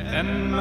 [0.00, 0.52] En.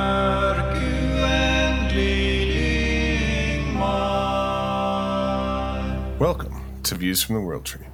[6.20, 7.86] Welcome to Views from the World Tree.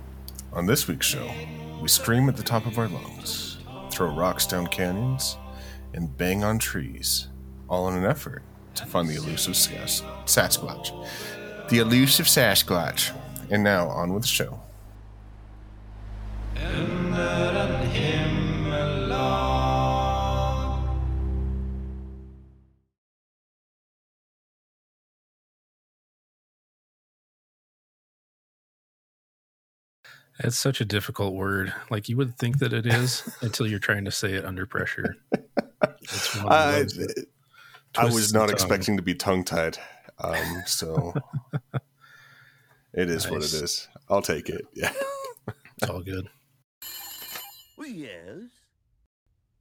[0.53, 1.29] On this week's show,
[1.81, 3.57] we scream at the top of our lungs,
[3.91, 5.37] throw rocks down canyons,
[5.93, 7.27] and bang on trees,
[7.67, 8.43] all in an effort
[8.75, 11.07] to find the elusive Sasquatch.
[11.69, 13.13] The elusive Sasquatch.
[13.49, 14.62] And now, on with the show.
[30.39, 31.73] It's such a difficult word.
[31.89, 35.17] Like you would think that it is until you're trying to say it under pressure.
[36.01, 36.85] It's one of I,
[37.95, 39.77] I was not expecting to be tongue tied.
[40.19, 41.13] Um, so
[42.93, 43.87] it is what it is.
[44.09, 44.65] I'll take it.
[44.73, 44.91] Yeah.
[45.77, 46.29] It's all good.
[47.85, 48.41] Yes,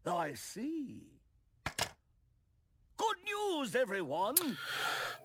[0.07, 1.12] I see.
[3.33, 4.35] News, everyone.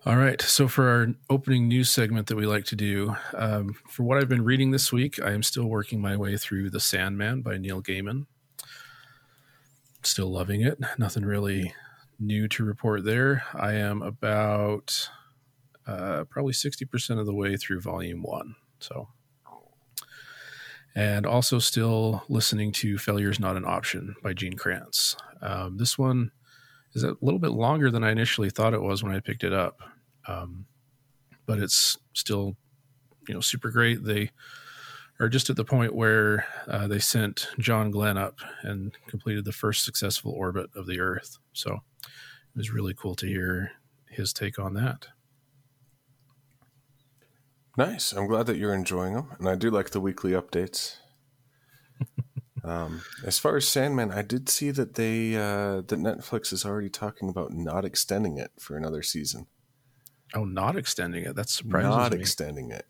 [0.06, 0.40] All right.
[0.40, 4.28] So for our opening news segment that we like to do, um, for what I've
[4.28, 7.82] been reading this week, I am still working my way through The Sandman by Neil
[7.82, 8.26] Gaiman.
[10.02, 10.78] Still loving it.
[10.98, 11.74] Nothing really
[12.18, 13.42] new to report there.
[13.54, 15.10] I am about
[15.86, 18.54] uh, probably 60% of the way through volume one.
[18.78, 19.08] So,
[20.94, 25.16] and also still listening to Failure's Not an Option by Gene Kranz.
[25.42, 26.30] Um, this one
[26.98, 29.52] is a little bit longer than I initially thought it was when I picked it
[29.52, 29.80] up.
[30.26, 30.66] Um,
[31.46, 32.56] but it's still,
[33.26, 34.04] you know, super great.
[34.04, 34.30] They
[35.20, 39.52] are just at the point where uh, they sent John Glenn up and completed the
[39.52, 41.38] first successful orbit of the Earth.
[41.52, 43.72] So it was really cool to hear
[44.10, 45.08] his take on that.
[47.76, 48.12] Nice.
[48.12, 50.96] I'm glad that you're enjoying them, and I do like the weekly updates.
[52.64, 56.88] Um, as far as Sandman, I did see that they uh, that Netflix is already
[56.90, 59.46] talking about not extending it for another season.
[60.34, 61.34] Oh, not extending it.
[61.34, 61.90] That's surprising.
[61.90, 62.20] not me.
[62.20, 62.86] extending it.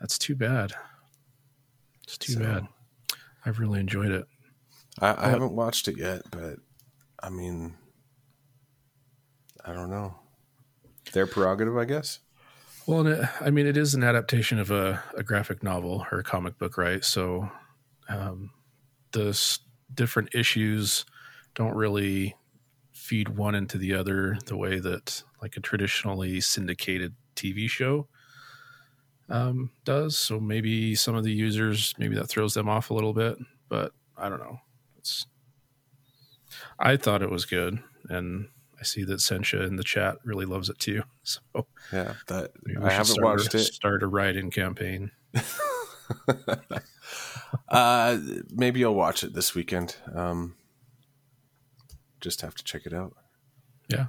[0.00, 0.72] That's too bad.
[2.04, 2.68] It's too So- bad.
[3.44, 4.26] I've really enjoyed it.
[5.00, 6.56] I, I haven't watched it yet, but
[7.20, 7.74] I mean,
[9.64, 10.14] I don't know.
[11.12, 12.20] Their prerogative, I guess.
[12.86, 16.22] Well, it, I mean, it is an adaptation of a, a graphic novel or a
[16.22, 17.04] comic book, right?
[17.04, 17.50] So
[18.08, 18.50] um,
[19.12, 19.60] the s-
[19.94, 21.04] different issues
[21.54, 22.34] don't really
[22.92, 28.06] feed one into the other the way that like a traditionally syndicated TV show
[29.28, 30.16] um, does.
[30.16, 33.92] So maybe some of the users, maybe that throws them off a little bit, but
[34.16, 34.58] I don't know.
[34.98, 35.26] It's
[36.78, 40.68] I thought it was good, and I see that Sencha in the chat really loves
[40.68, 41.02] it too.
[41.24, 42.50] So Yeah, that
[42.82, 43.60] I haven't start, watched it.
[43.60, 45.12] Start a write-in campaign.
[47.68, 48.18] uh,
[48.50, 49.96] maybe I'll watch it this weekend.
[50.14, 50.56] Um,
[52.20, 53.14] just have to check it out.
[53.88, 54.06] Yeah.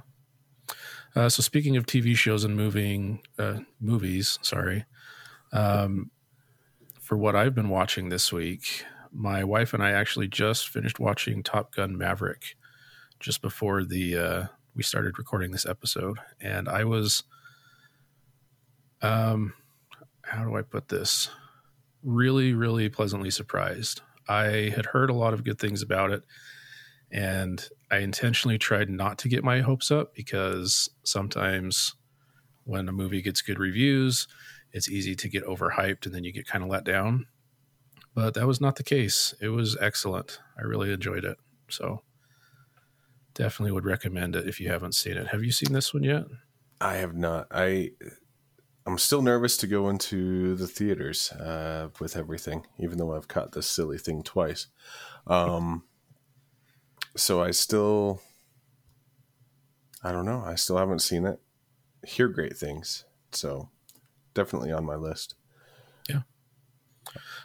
[1.16, 4.84] Uh, so speaking of TV shows and moving uh, movies, sorry,
[5.52, 6.10] um,
[7.00, 11.42] for what I've been watching this week, my wife and I actually just finished watching
[11.42, 12.56] Top Gun Maverick
[13.20, 17.22] just before the uh, we started recording this episode, and I was,
[19.02, 19.54] um,
[20.22, 21.30] how do I put this?
[22.04, 24.02] Really, really pleasantly surprised.
[24.28, 26.22] I had heard a lot of good things about it,
[27.10, 31.94] and I intentionally tried not to get my hopes up because sometimes
[32.64, 34.26] when a movie gets good reviews,
[34.72, 37.26] it's easy to get overhyped and then you get kind of let down.
[38.14, 39.34] But that was not the case.
[39.40, 40.40] It was excellent.
[40.58, 41.38] I really enjoyed it.
[41.68, 42.02] So
[43.34, 45.28] definitely would recommend it if you haven't seen it.
[45.28, 46.24] Have you seen this one yet?
[46.80, 47.48] I have not.
[47.50, 47.90] I
[48.86, 53.52] I'm still nervous to go into the theaters uh, with everything, even though I've caught
[53.52, 54.66] this silly thing twice.
[55.26, 55.84] Um,
[57.16, 58.20] so I still,
[60.02, 60.42] I don't know.
[60.44, 61.40] I still haven't seen it.
[62.06, 63.70] Hear great things, so
[64.34, 65.34] definitely on my list.
[66.08, 66.22] Yeah,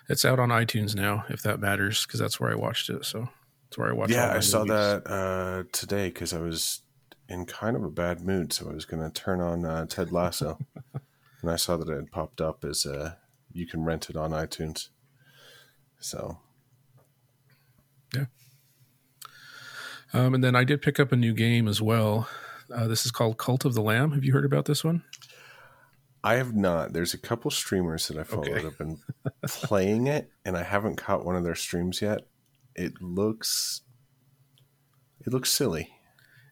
[0.09, 3.05] it's out on iTunes now, if that matters, because that's where I watched it.
[3.05, 3.29] So
[3.69, 4.11] that's where I watched.
[4.11, 6.81] yeah, I saw that uh, today because I was
[7.29, 10.11] in kind of a bad mood, so I was going to turn on uh, Ted
[10.11, 10.57] Lasso,
[11.41, 13.13] and I saw that it had popped up as uh,
[13.51, 14.89] you can rent it on iTunes.
[15.99, 16.39] So
[18.15, 18.25] yeah.
[20.13, 22.27] Um, and then I did pick up a new game as well.
[22.73, 24.11] Uh, this is called Cult of the Lamb.
[24.13, 25.03] Have you heard about this one?
[26.23, 26.93] I have not.
[26.93, 28.53] There's a couple streamers that I follow Okay.
[28.53, 28.99] that have been
[29.47, 32.27] playing it, and I haven't caught one of their streams yet.
[32.75, 33.81] It looks,
[35.25, 35.89] it looks silly.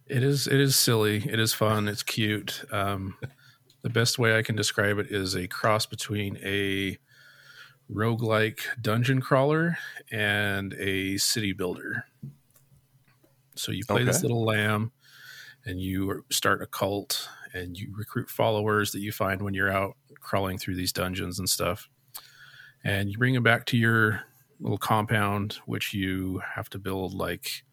[0.07, 0.47] It is.
[0.47, 1.17] It is silly.
[1.29, 1.87] It is fun.
[1.89, 2.63] It's cute.
[2.71, 3.17] Um,
[3.81, 6.97] the best way I can describe it is a cross between a
[7.91, 9.77] roguelike dungeon crawler
[10.12, 12.06] and a city builder.
[13.56, 14.91] So you play this little lamb,
[15.65, 19.95] and you start a cult, and you recruit followers that you find when you're out
[20.19, 21.89] crawling through these dungeons and stuff.
[22.83, 24.21] And you bring them back to your
[24.59, 27.63] little compound, which you have to build like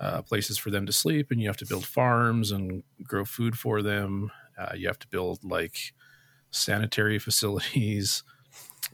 [0.00, 3.56] uh, places for them to sleep, and you have to build farms and grow food
[3.58, 4.30] for them.
[4.70, 5.92] Uh, you have to build like
[6.50, 8.22] sanitary facilities,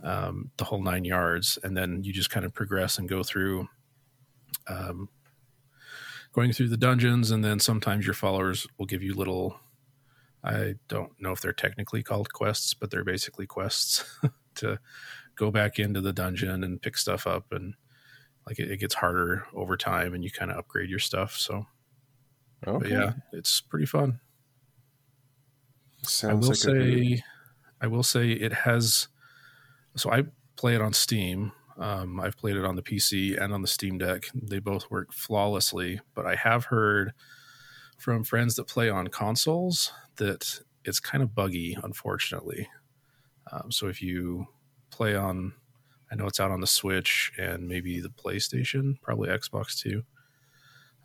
[0.03, 3.69] um, the whole nine yards, and then you just kind of progress and go through,
[4.69, 5.09] um,
[6.33, 9.59] going through the dungeons, and then sometimes your followers will give you little.
[10.45, 14.05] I don't know if they're technically called quests, but they're basically quests
[14.57, 14.79] to
[15.35, 17.75] go back into the dungeon and pick stuff up and
[18.47, 21.67] like it, it gets harder over time and you kind of upgrade your stuff so
[22.67, 22.79] Okay.
[22.79, 24.19] but yeah it's pretty fun
[26.09, 27.23] Sounds I will like say,
[27.81, 29.09] I will say it has.
[29.97, 30.25] So I
[30.57, 31.53] play it on Steam.
[31.79, 34.29] Um, I've played it on the PC and on the Steam Deck.
[34.35, 36.01] They both work flawlessly.
[36.15, 37.13] But I have heard
[37.99, 42.69] from friends that play on consoles that it's kind of buggy, unfortunately.
[43.53, 44.47] Um, so if you
[44.91, 45.53] play on,
[46.11, 50.03] I know it's out on the Switch and maybe the PlayStation, probably Xbox too.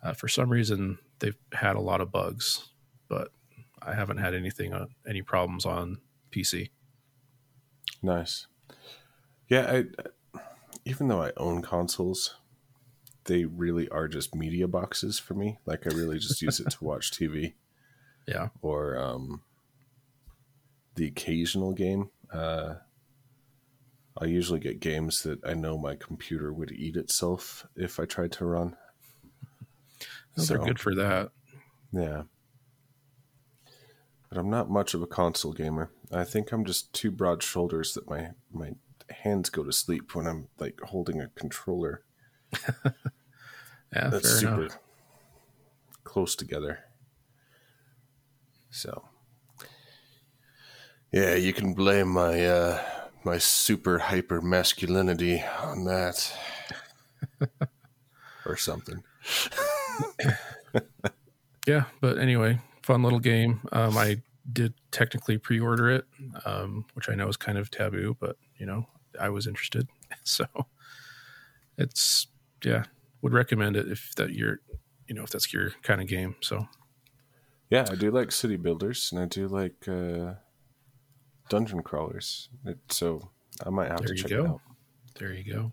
[0.02, 2.70] Uh, for some reason, they've had a lot of bugs,
[3.08, 3.30] but
[3.86, 5.98] I haven't had anything on any problems on
[6.30, 6.70] PC.
[8.02, 8.46] Nice.
[9.48, 9.70] Yeah,
[10.34, 10.40] I
[10.84, 12.36] even though I own consoles,
[13.24, 15.58] they really are just media boxes for me.
[15.66, 17.54] Like I really just use it to watch TV
[18.26, 19.42] Yeah, or um
[20.94, 22.10] the occasional game.
[22.30, 22.74] Uh
[24.16, 28.30] I usually get games that I know my computer would eat itself if I tried
[28.32, 28.76] to run.
[30.36, 31.30] those are So- good for that.
[31.92, 32.22] Yeah.
[34.34, 35.92] But I'm not much of a console gamer.
[36.10, 38.72] I think I'm just too broad shoulders that my my
[39.08, 42.02] hands go to sleep when I'm like holding a controller
[43.94, 44.78] Yeah, that's super enough.
[46.02, 46.80] close together.
[48.70, 49.04] So
[51.12, 52.82] Yeah, you can blame my uh
[53.24, 56.36] my super hyper masculinity on that.
[58.46, 59.04] or something.
[61.68, 63.60] Yeah, but anyway, fun little game.
[63.72, 64.20] Um, I
[64.52, 66.04] did technically pre-order it,
[66.44, 68.86] um, which I know is kind of taboo, but you know,
[69.18, 69.88] I was interested,
[70.22, 70.46] so
[71.78, 72.26] it's
[72.62, 72.84] yeah,
[73.22, 74.60] would recommend it if that you're,
[75.06, 76.36] you know, if that's your kind of game.
[76.40, 76.68] So
[77.70, 80.34] Yeah, I do like city builders and I do like uh,
[81.48, 82.48] dungeon crawlers.
[82.64, 83.30] It, so
[83.64, 84.60] I might have there to check it out.
[85.18, 85.72] There you go.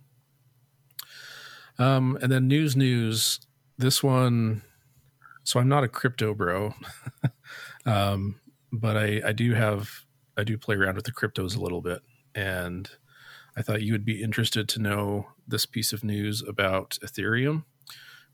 [1.83, 3.39] Um, and then news, news.
[3.77, 4.61] This one.
[5.43, 6.73] So I'm not a crypto bro,
[7.85, 8.39] um,
[8.71, 10.05] but I, I do have
[10.37, 12.01] I do play around with the cryptos a little bit,
[12.35, 12.89] and
[13.57, 17.65] I thought you would be interested to know this piece of news about Ethereum,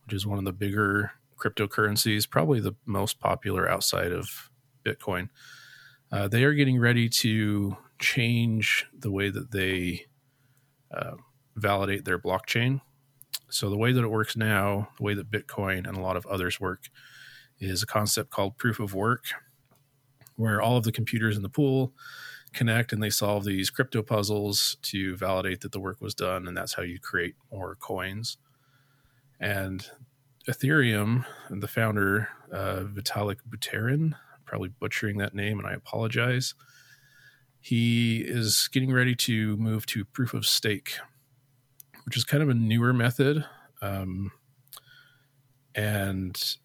[0.06, 4.50] which is one of the bigger cryptocurrencies, probably the most popular outside of
[4.84, 5.30] Bitcoin.
[6.12, 10.06] Uh, they are getting ready to change the way that they
[10.96, 11.16] uh,
[11.56, 12.82] validate their blockchain.
[13.50, 16.26] So the way that it works now, the way that Bitcoin and a lot of
[16.26, 16.90] others work,
[17.60, 19.26] is a concept called proof of work,
[20.36, 21.94] where all of the computers in the pool
[22.54, 26.56] connect and they solve these crypto puzzles to validate that the work was done, and
[26.56, 28.38] that's how you create more coins.
[29.40, 29.86] And
[30.48, 34.14] Ethereum, the founder uh, Vitalik Buterin,
[34.46, 36.54] probably butchering that name, and I apologize.
[37.60, 40.94] He is getting ready to move to proof of stake,
[42.08, 43.44] which is kind of a newer method.
[43.82, 44.32] Um,
[45.76, 46.58] and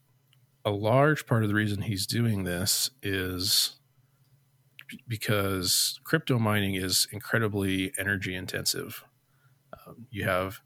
[0.65, 3.75] a large part of the reason he's doing this is
[5.09, 9.03] because crypto mining is incredibly energy intensive.
[9.85, 10.61] Um, you have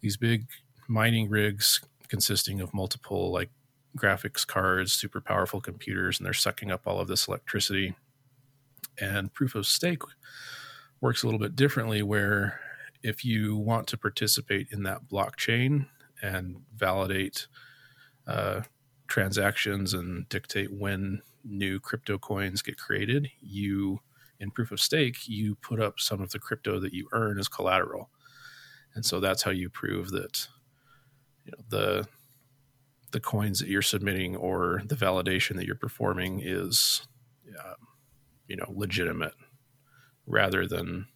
[0.00, 0.46] these big
[0.88, 3.50] mining rigs consisting of multiple like
[3.94, 7.94] graphics cards, super powerful computers, and they're sucking up all of this electricity.
[8.98, 10.00] And proof of stake
[11.02, 12.60] works a little bit differently, where
[13.04, 15.86] if you want to participate in that blockchain
[16.22, 17.46] and validate
[18.26, 18.62] uh,
[19.06, 24.00] transactions and dictate when new crypto coins get created, you
[24.40, 27.46] in proof of stake you put up some of the crypto that you earn as
[27.46, 28.10] collateral,
[28.94, 30.48] and so that's how you prove that
[31.44, 32.08] you know the
[33.12, 37.06] the coins that you're submitting or the validation that you're performing is
[37.60, 37.86] um,
[38.48, 39.34] you know legitimate
[40.26, 41.06] rather than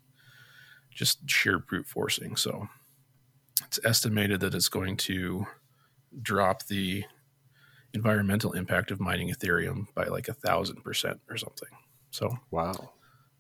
[0.99, 2.69] just sheer brute forcing so
[3.67, 5.47] it's estimated that it's going to
[6.23, 7.05] drop the
[7.95, 11.71] environmental impact of mining ethereum by like a thousand percent or something
[12.11, 12.93] so Wow.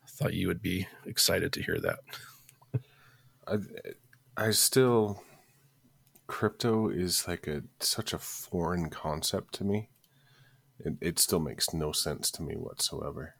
[0.02, 2.00] i thought you would be excited to hear that
[3.46, 3.58] I,
[4.36, 5.22] I still
[6.28, 9.90] crypto is like a such a foreign concept to me.
[10.78, 13.36] It it still makes no sense to me whatsoever.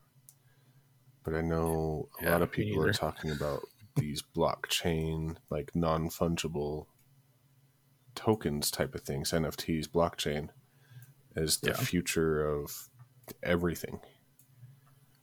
[1.23, 6.09] But I know a Yeah, lot of people are talking about these blockchain, like non
[6.09, 6.87] fungible
[8.15, 10.49] tokens type of things, NFTs, blockchain,
[11.37, 11.77] as the Yeah.
[11.77, 12.89] future of
[13.43, 14.01] everything.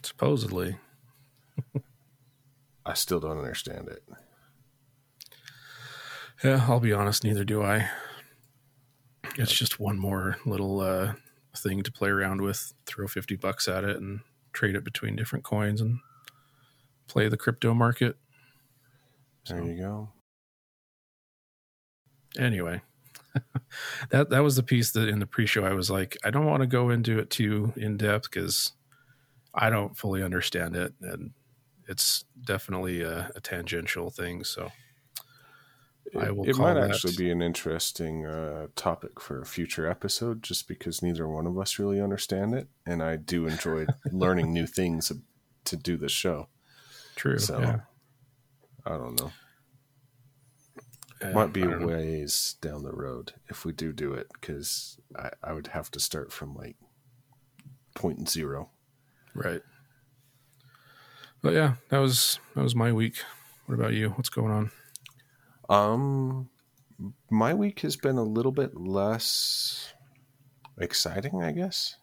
[0.03, 0.77] Supposedly.
[2.85, 4.03] I still don't understand it.
[6.43, 7.89] Yeah, I'll be honest, neither do I.
[9.37, 11.13] It's just one more little uh,
[11.57, 12.73] thing to play around with.
[12.85, 14.19] Throw 50 bucks at it and
[14.53, 15.99] trade it between different coins and
[17.07, 18.17] play the crypto market.
[19.47, 20.09] There you go.
[22.37, 22.81] Anyway,
[24.09, 26.61] that that was the piece that in the pre-show I was like, I don't want
[26.61, 28.73] to go into it too in depth because
[29.53, 31.31] I don't fully understand it, and
[31.87, 34.43] it's definitely a, a tangential thing.
[34.43, 34.71] So
[36.19, 39.89] I will it call might that- actually be an interesting uh, topic for a future
[39.89, 44.51] episode, just because neither one of us really understand it, and I do enjoy learning
[44.51, 45.11] new things
[45.65, 46.47] to do the show.
[47.15, 47.39] true.
[47.39, 47.79] So, yeah.
[48.85, 49.31] I don't know.
[51.21, 51.87] Yeah, Might be don't know.
[51.87, 55.99] ways down the road if we do do it, because I, I would have to
[55.99, 56.75] start from like
[57.95, 58.69] point zero.
[59.33, 59.61] Right.
[61.41, 63.15] But yeah, that was that was my week.
[63.65, 64.09] What about you?
[64.09, 64.71] What's going on?
[65.69, 66.49] Um,
[67.29, 69.93] my week has been a little bit less
[70.77, 71.95] exciting, I guess.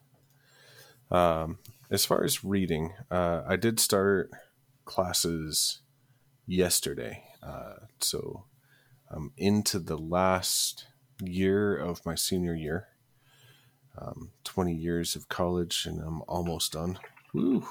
[1.10, 1.58] Um,
[1.90, 4.30] as far as reading, uh, I did start
[4.84, 5.81] classes
[6.46, 8.44] yesterday, uh, so
[9.10, 10.86] I'm into the last
[11.22, 12.88] year of my senior year.
[13.98, 16.98] Um, 20 years of college, and I'm almost done.
[17.34, 17.66] Woo!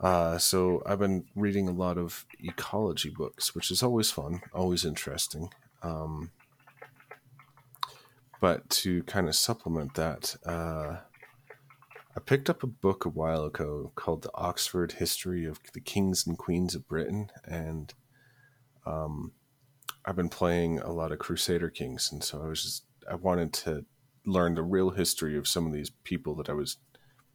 [0.00, 4.84] Uh, so I've been reading a lot of ecology books, which is always fun, always
[4.84, 5.50] interesting.
[5.82, 6.30] Um,
[8.40, 10.98] but to kind of supplement that, uh,
[12.20, 16.26] I picked up a book a while ago called The Oxford History of the Kings
[16.26, 17.94] and Queens of Britain, and
[18.84, 19.32] um,
[20.04, 23.54] I've been playing a lot of Crusader Kings, and so I was just I wanted
[23.54, 23.86] to
[24.26, 26.76] learn the real history of some of these people that I was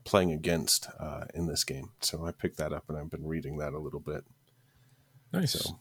[0.04, 1.90] playing against uh, in this game.
[2.02, 4.24] So I picked that up and I've been reading that a little bit.
[5.34, 5.54] Nice.
[5.54, 5.80] So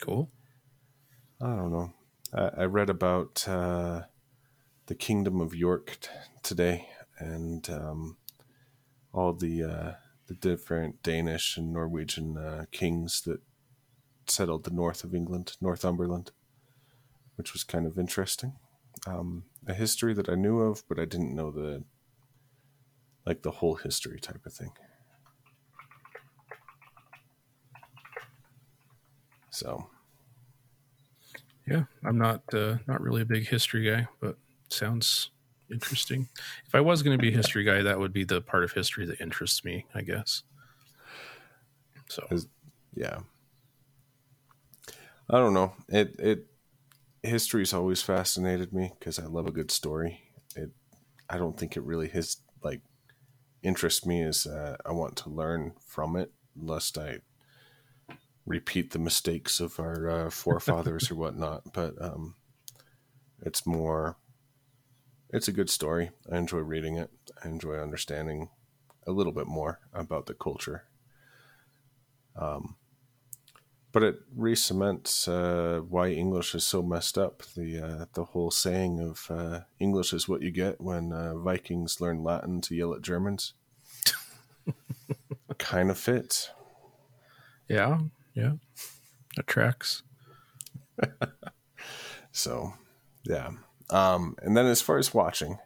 [0.00, 0.30] Cool.
[1.40, 1.92] I don't know.
[2.32, 4.02] I, I read about uh,
[4.86, 6.08] the Kingdom of York t-
[6.44, 8.16] today and um,
[9.12, 9.92] all the uh,
[10.26, 13.40] the different Danish and Norwegian uh, kings that
[14.28, 16.32] settled the north of England, Northumberland,
[17.36, 18.54] which was kind of interesting.
[19.06, 21.84] Um, a history that I knew of, but I didn't know the
[23.24, 24.72] like the whole history type of thing.
[29.50, 29.88] So
[31.66, 34.36] Yeah, I'm not uh, not really a big history guy, but
[34.68, 35.30] sounds
[35.70, 36.28] interesting.
[36.66, 38.72] If I was going to be a history guy, that would be the part of
[38.72, 40.42] history that interests me, I guess.
[42.08, 42.26] So
[42.96, 43.18] yeah
[45.30, 46.46] i don't know it it
[47.22, 50.20] history's always fascinated me because i love a good story
[50.56, 50.70] it
[51.30, 52.80] i don't think it really has like
[53.62, 57.18] interests me as uh, i want to learn from it lest i
[58.46, 62.34] repeat the mistakes of our uh, forefathers or whatnot but um
[63.42, 64.16] it's more
[65.30, 67.10] it's a good story i enjoy reading it
[67.44, 68.48] i enjoy understanding
[69.06, 70.84] a little bit more about the culture
[72.36, 72.76] um,
[73.92, 77.42] but it re-cements uh, why English is so messed up.
[77.56, 81.98] The uh, the whole saying of uh, English is what you get when uh, Vikings
[81.98, 83.54] learn Latin to yell at Germans
[85.58, 86.50] kind of fits.
[87.70, 88.00] yeah,
[88.34, 88.56] yeah,
[89.36, 90.02] that tracks.
[92.36, 92.74] So,
[93.24, 93.52] yeah.
[93.90, 95.58] Um, and then as far as watching,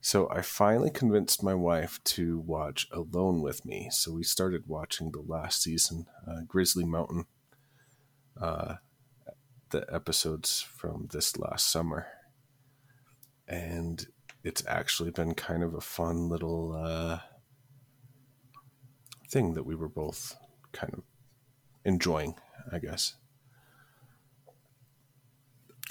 [0.00, 3.88] so I finally convinced my wife to watch Alone with Me.
[3.90, 7.24] So we started watching the last season, uh, Grizzly Mountain,
[8.38, 8.74] uh,
[9.70, 12.06] the episodes from this last summer.
[13.48, 14.06] And
[14.42, 17.20] it's actually been kind of a fun little uh,
[19.30, 20.36] thing that we were both
[20.72, 21.02] kind of
[21.84, 22.34] enjoying,
[22.70, 23.16] I guess.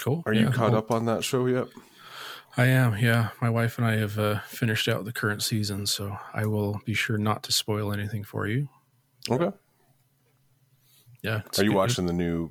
[0.04, 0.22] Cool.
[0.26, 1.66] Are you caught well, up on that show yet?
[2.58, 2.98] I am.
[2.98, 6.78] Yeah, my wife and I have uh, finished out the current season, so I will
[6.84, 8.68] be sure not to spoil anything for you.
[9.30, 9.50] Okay.
[11.22, 11.40] Yeah.
[11.56, 11.76] Are you good.
[11.76, 12.50] watching the new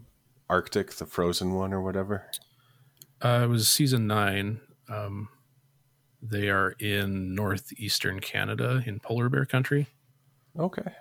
[0.50, 2.26] Arctic, the Frozen one, or whatever?
[3.22, 4.60] Uh, it was season nine.
[4.90, 5.30] Um,
[6.24, 9.90] they are in northeastern Canada in polar bear country.
[10.58, 10.92] Okay.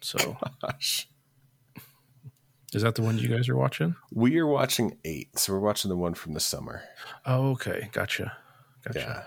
[0.00, 1.06] So Gosh.
[2.76, 3.96] Is that the one you guys are watching?
[4.12, 6.82] We are watching eight, so we're watching the one from the summer.
[7.24, 7.88] Oh, okay.
[7.92, 8.36] Gotcha.
[8.84, 9.26] Gotcha.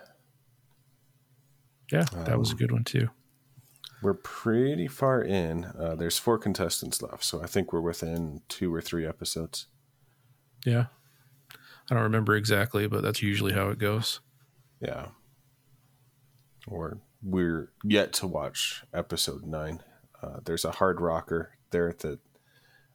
[1.92, 3.10] Yeah, Yeah, that was a Um, good one too.
[4.02, 5.66] we're pretty far in.
[5.66, 9.68] Uh, there's four contestants left, so I think we're within two or three episodes.
[10.66, 10.86] Yeah.
[11.90, 14.20] I don't remember exactly, but that's usually how it goes.
[14.80, 15.08] Yeah.
[16.68, 19.82] Or we're yet to watch episode nine.
[20.22, 22.20] Uh, there's a hard rocker there that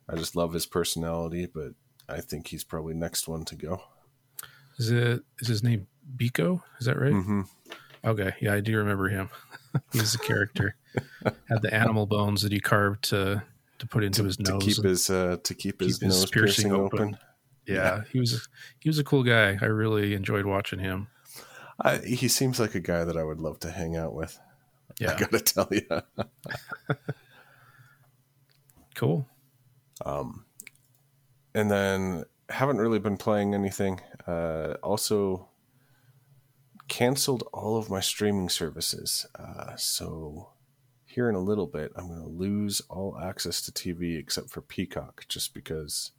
[0.09, 1.73] I just love his personality, but
[2.09, 3.83] I think he's probably next one to go.
[4.79, 6.63] Is it is his name Biko?
[6.81, 7.13] Is that right?
[7.13, 7.43] hmm
[8.05, 9.31] Okay, yeah, I do remember him.
[9.93, 10.77] He's a character.
[11.49, 13.43] Had the animal bones that he carved to
[13.79, 16.31] to put into his nose to keep his uh, to keep his keep his nose
[16.31, 17.01] piercing piercing, open.
[17.01, 17.19] open.
[17.67, 18.47] yeah, he was
[18.79, 19.59] he was a cool guy.
[19.61, 21.09] I really enjoyed watching him.
[21.81, 24.39] I, he seems like a guy that I would love to hang out with.
[25.01, 26.03] Yeah, I gotta tell you.
[28.95, 29.27] cool.
[30.05, 30.45] Um,
[31.55, 34.01] and then haven't really been playing anything.
[34.27, 35.49] Uh, also,
[36.89, 39.27] canceled all of my streaming services.
[39.39, 40.51] Uh, so
[41.07, 44.61] here in a little bit, I'm going to lose all access to TV except for
[44.61, 46.11] Peacock, just because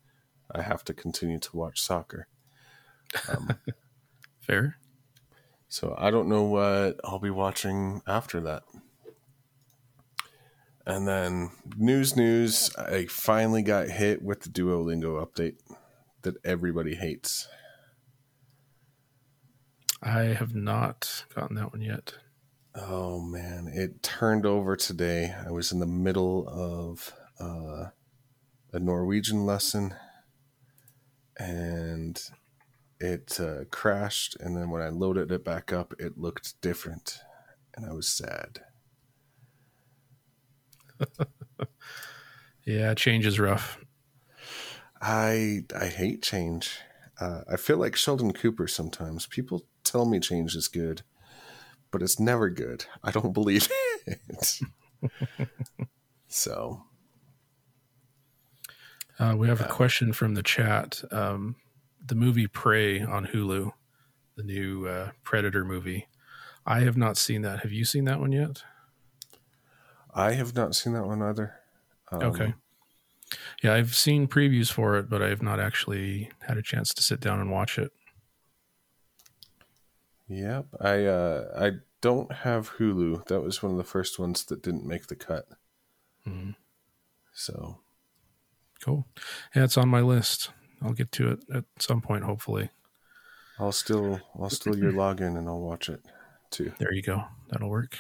[0.52, 2.28] I have to continue to watch soccer.
[3.30, 3.58] Um,
[4.40, 4.78] Fair.
[5.68, 8.64] so I don't know what I'll be watching after that.
[10.86, 12.70] And then news, news.
[12.78, 15.56] I finally got hit with the Duolingo update
[16.22, 17.48] that everybody hates.
[20.02, 22.14] I have not gotten that one yet.
[22.76, 25.34] Oh man, it turned over today.
[25.46, 27.90] I was in the middle of uh,
[28.74, 29.96] a Norwegian lesson,
[31.38, 32.22] and
[33.00, 34.36] it uh, crashed.
[34.40, 37.20] And then when I loaded it back up, it looked different,
[37.76, 38.60] and I was sad.
[42.66, 43.78] Yeah, change is rough.
[45.02, 46.80] I I hate change.
[47.20, 49.26] Uh, I feel like Sheldon Cooper sometimes.
[49.28, 51.04] People tell me change is good,
[51.92, 52.86] but it's never good.
[53.04, 53.70] I don't believe
[54.08, 54.60] it.
[56.28, 56.84] so
[59.20, 61.02] Uh, we have a question from the chat.
[61.12, 61.56] Um,
[62.06, 63.72] the movie Prey on Hulu,
[64.36, 66.08] the new uh, Predator movie.
[66.66, 67.62] I have not seen that.
[67.62, 68.64] Have you seen that one yet?
[70.16, 71.56] I have not seen that one either.
[72.12, 72.54] Um, Okay.
[73.64, 77.02] Yeah, I've seen previews for it, but I have not actually had a chance to
[77.04, 77.92] sit down and watch it.
[80.28, 80.68] Yep.
[80.80, 83.26] I uh, I don't have Hulu.
[83.28, 85.48] That was one of the first ones that didn't make the cut.
[86.28, 86.56] Mhm.
[87.34, 87.80] So
[88.84, 89.08] Cool.
[89.56, 90.52] Yeah, it's on my list.
[90.82, 92.70] I'll get to it at some point, hopefully.
[93.58, 96.02] I'll still I'll steal your login and I'll watch it
[96.52, 96.74] too.
[96.78, 97.24] There you go.
[97.50, 97.98] That'll work.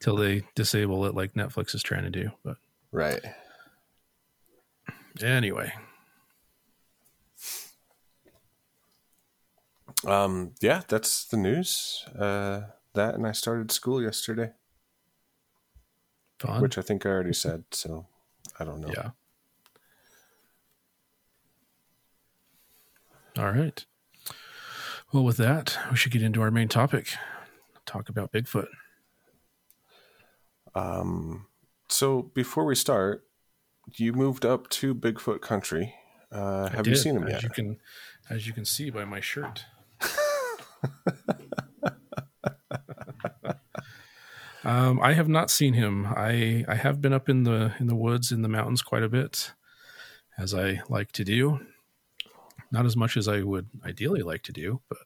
[0.00, 2.30] Till they disable it like Netflix is trying to do.
[2.44, 2.56] But
[2.90, 3.20] Right.
[5.22, 5.72] anyway,
[10.06, 10.54] Um.
[10.60, 10.82] Yeah.
[10.88, 12.04] That's the news.
[12.18, 12.62] Uh.
[12.94, 14.52] That and I started school yesterday,
[16.38, 16.60] fun.
[16.60, 17.64] which I think I already said.
[17.70, 18.06] So
[18.60, 18.92] I don't know.
[18.92, 19.10] Yeah.
[23.38, 23.82] All right.
[25.12, 27.14] Well, with that, we should get into our main topic.
[27.86, 28.68] Talk about Bigfoot.
[30.74, 31.46] Um.
[31.88, 33.24] So before we start,
[33.94, 35.94] you moved up to Bigfoot country.
[36.30, 37.42] Uh, have you seen him as yet?
[37.42, 37.78] You can,
[38.30, 39.66] as you can see by my shirt.
[44.64, 46.06] um, I have not seen him.
[46.06, 49.08] I I have been up in the in the woods in the mountains quite a
[49.08, 49.52] bit,
[50.38, 51.60] as I like to do.
[52.70, 54.98] Not as much as I would ideally like to do, but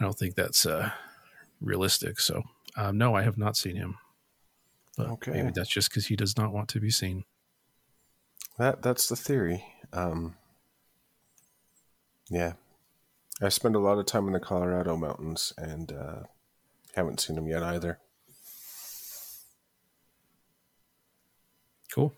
[0.00, 0.90] I don't think that's uh,
[1.60, 2.18] realistic.
[2.18, 2.42] So,
[2.76, 3.98] um, no, I have not seen him.
[4.96, 5.32] But Okay.
[5.32, 7.24] maybe that's just because he does not want to be seen.
[8.58, 9.64] That that's the theory.
[9.92, 10.36] Um,
[12.30, 12.52] yeah,
[13.42, 16.22] I spend a lot of time in the Colorado mountains and uh,
[16.94, 17.98] haven't seen him yet either.
[21.92, 22.12] Cool.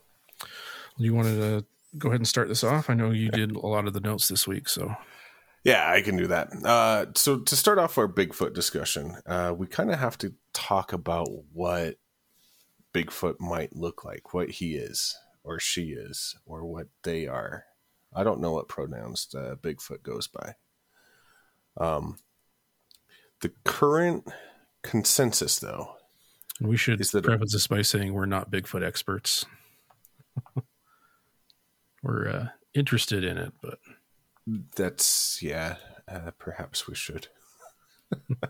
[0.97, 1.65] You wanted to
[1.99, 2.89] go ahead and start this off?
[2.89, 4.95] I know you did a lot of the notes this week, so
[5.65, 6.49] Yeah, I can do that.
[6.65, 10.93] Uh, so to start off our Bigfoot discussion, uh, we kind of have to talk
[10.93, 11.97] about what
[12.97, 17.65] Bigfoot might look like, what he is or she is, or what they are.
[18.15, 20.55] I don't know what pronouns uh, Bigfoot goes by.
[21.77, 22.19] Um,
[23.43, 24.27] the current
[24.83, 25.97] consensus, though,
[26.61, 29.45] we should Is that- preface this by saying we're not Bigfoot experts.
[32.03, 33.79] we're uh, interested in it, but
[34.75, 35.77] That's yeah.
[36.09, 37.29] Uh, perhaps we should.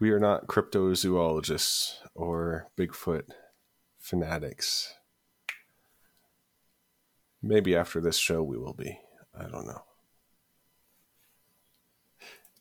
[0.00, 3.24] we are not cryptozoologists or Bigfoot
[3.98, 4.94] fanatics.
[7.42, 8.98] Maybe after this show we will be.
[9.38, 9.82] I don't know.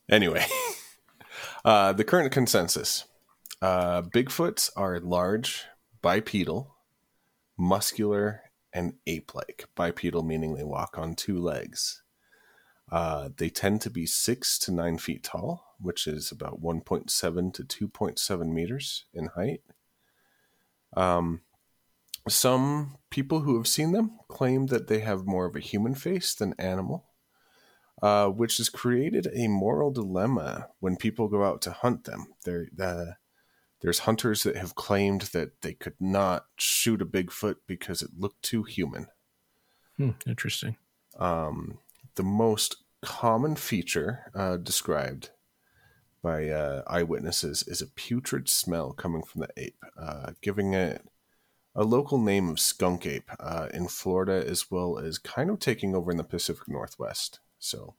[0.09, 0.45] Anyway,
[1.65, 3.05] uh, the current consensus
[3.61, 5.65] uh, Bigfoots are large,
[6.01, 6.75] bipedal,
[7.57, 8.41] muscular,
[8.73, 9.65] and ape like.
[9.75, 12.01] Bipedal meaning they walk on two legs.
[12.91, 17.63] Uh, they tend to be six to nine feet tall, which is about 1.7 to
[17.63, 19.61] 2.7 meters in height.
[20.95, 21.41] Um,
[22.27, 26.35] some people who have seen them claim that they have more of a human face
[26.35, 27.05] than animal,
[28.01, 32.27] uh, which has created a moral dilemma when people go out to hunt them.
[32.45, 33.15] There, the,
[33.81, 38.43] there's hunters that have claimed that they could not shoot a Bigfoot because it looked
[38.43, 39.07] too human.
[39.97, 40.77] Hmm, interesting.
[41.17, 41.79] Um,
[42.15, 45.31] the most common feature uh, described
[46.21, 51.03] by uh, eyewitnesses is a putrid smell coming from the ape, uh, giving it
[51.75, 55.95] a local name of skunk ape uh, in Florida, as well as kind of taking
[55.95, 57.39] over in the Pacific Northwest.
[57.59, 57.95] So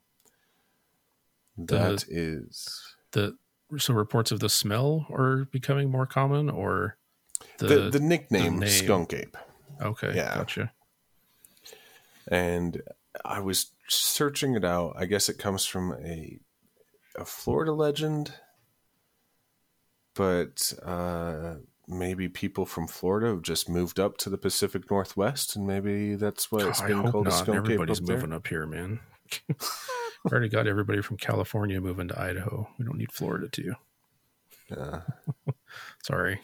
[1.57, 3.37] that is The
[3.77, 6.97] so reports of the smell are becoming more common, or
[7.57, 8.69] the, the, the, nickname name.
[8.69, 9.37] skunk ape.
[9.81, 10.35] okay, yeah.
[10.35, 10.71] gotcha.
[12.27, 12.81] and
[13.25, 14.93] I was searching it out.
[14.97, 16.39] I guess it comes from a
[17.15, 18.33] a Florida legend,
[20.15, 21.55] but uh,
[21.87, 26.51] maybe people from Florida have just moved up to the Pacific Northwest, and maybe that's
[26.51, 27.49] why it's I been called not.
[27.49, 28.15] Everybody's up there.
[28.17, 28.99] moving up here, man.
[29.47, 29.55] We
[30.31, 32.69] Already got everybody from California moving to Idaho.
[32.77, 33.75] We don't need Florida too.
[34.75, 35.01] Uh,
[36.03, 36.39] Sorry,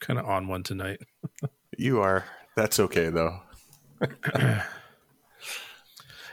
[0.00, 1.00] kind of on one tonight.
[1.78, 2.24] you are.
[2.56, 3.40] That's okay though.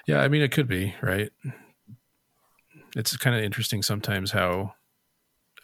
[0.07, 1.31] Yeah, I mean it could be right.
[2.95, 4.73] It's kind of interesting sometimes how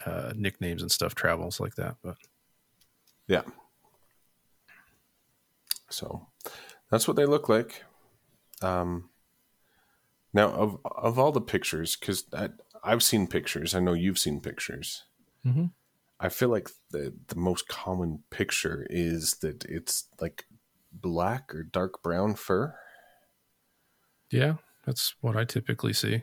[0.04, 2.16] uh, nicknames and stuff travels like that, but
[3.26, 3.42] Yeah.
[5.90, 6.26] So
[6.90, 7.84] that's what they look like.
[8.62, 9.10] Um,
[10.32, 12.24] now, of of all the pictures, because
[12.82, 15.04] I've seen pictures, I know you've seen pictures.
[15.44, 15.72] Mhm.
[16.20, 20.46] I feel like the the most common picture is that it's like
[20.92, 22.74] black or dark brown fur.
[24.30, 24.54] yeah,
[24.86, 26.22] that's what I typically see.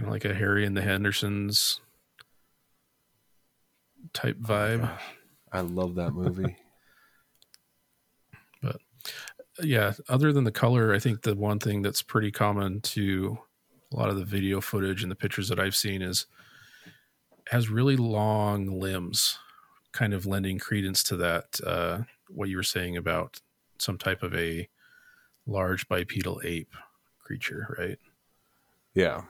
[0.00, 1.82] Kind of like a Harry and the Hendersons
[4.14, 4.90] type vibe.
[5.52, 6.56] I love that movie.
[8.62, 8.76] But
[9.62, 13.38] yeah, other than the color, I think the one thing that's pretty common to
[13.92, 16.26] a lot of the video footage and the pictures that I've seen is
[17.48, 19.38] has really long limbs,
[19.92, 21.58] kind of lending credence to that.
[21.66, 23.40] Uh, what you were saying about
[23.78, 24.68] some type of a
[25.46, 26.74] large bipedal ape
[27.18, 27.98] creature, right?
[28.94, 29.22] yeah,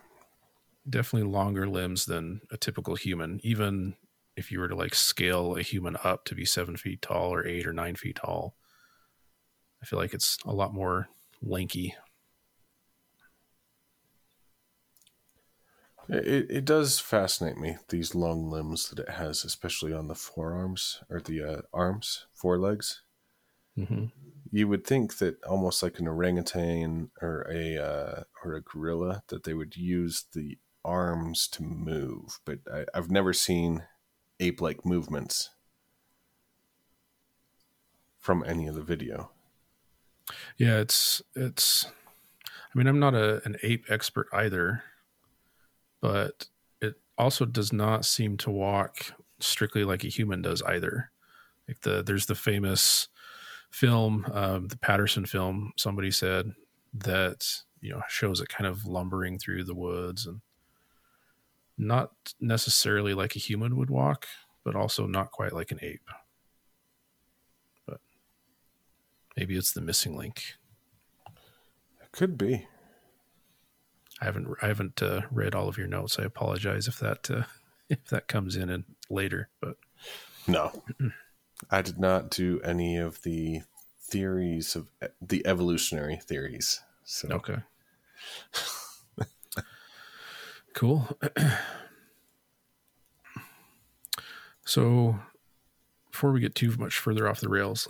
[0.89, 3.41] Definitely longer limbs than a typical human.
[3.43, 3.97] Even
[4.37, 7.47] if you were to like scale a human up to be seven feet tall or
[7.47, 8.57] eight or nine feet tall,
[9.83, 11.09] I feel like it's a lot more
[11.43, 11.95] lanky.
[16.11, 21.03] it it does fascinate me these long limbs that it has, especially on the forearms
[21.09, 23.03] or the uh, arms, forelegs.
[23.77, 24.11] hmm
[24.51, 29.45] you would think that almost like an orangutan or a uh, or a gorilla that
[29.45, 33.85] they would use the arms to move, but I, I've never seen
[34.39, 35.51] ape-like movements
[38.19, 39.31] from any of the video.
[40.57, 41.87] Yeah, it's it's.
[42.47, 44.85] I mean, I'm not a an ape expert either,
[46.01, 46.47] but
[46.81, 51.11] it also does not seem to walk strictly like a human does either.
[51.67, 53.09] Like the there's the famous
[53.71, 55.73] film, um, the Patterson film.
[55.77, 56.53] Somebody said
[56.95, 57.47] that
[57.81, 60.41] you know shows it kind of lumbering through the woods and
[61.81, 64.27] not necessarily like a human would walk,
[64.65, 66.09] but also not quite like an ape.
[67.87, 68.01] But
[69.37, 70.57] maybe it's the missing link.
[72.03, 72.67] It could be.
[74.21, 76.19] I haven't I haven't uh, read all of your notes.
[76.19, 77.45] I apologize if that uh,
[77.89, 79.49] if that comes in and later.
[79.61, 79.77] But
[80.47, 80.83] No,
[81.71, 83.63] I did not do any of the
[83.99, 84.89] theories of
[85.23, 86.81] the evolutionary theories.
[87.05, 87.59] So okay,
[90.81, 91.07] cool.
[94.65, 95.19] so
[96.11, 97.87] before we get too much further off the rails,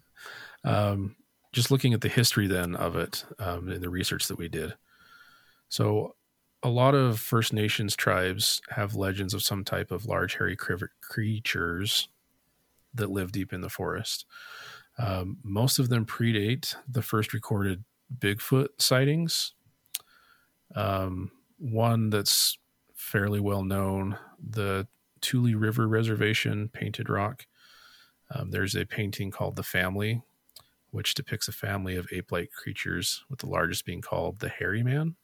[0.64, 1.16] um,
[1.52, 4.72] just looking at the history then of it um, in the research that we did.
[5.68, 6.16] So
[6.62, 12.08] a lot of First Nations tribes have legends of some type of large hairy creatures
[12.94, 14.24] that live deep in the forest.
[14.96, 17.84] Um, most of them predate the first recorded
[18.18, 19.52] Bigfoot sightings.
[20.74, 21.30] Um,
[21.64, 22.58] one that's
[22.94, 24.86] fairly well known, the
[25.20, 27.46] Tule River Reservation, Painted Rock.
[28.30, 30.22] Um, there's a painting called The Family,
[30.90, 34.82] which depicts a family of ape like creatures, with the largest being called the Hairy
[34.82, 35.16] Man.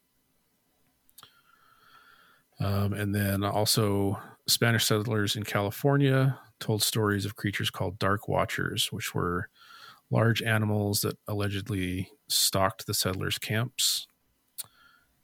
[2.59, 8.91] Um, and then also, Spanish settlers in California told stories of creatures called Dark Watchers,
[8.91, 9.49] which were
[10.11, 14.07] large animals that allegedly stalked the settlers' camps.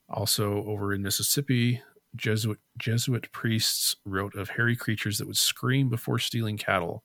[0.08, 1.82] Also, over in Mississippi,
[2.14, 7.04] Jesuit, Jesuit priests wrote of hairy creatures that would scream before stealing cattle,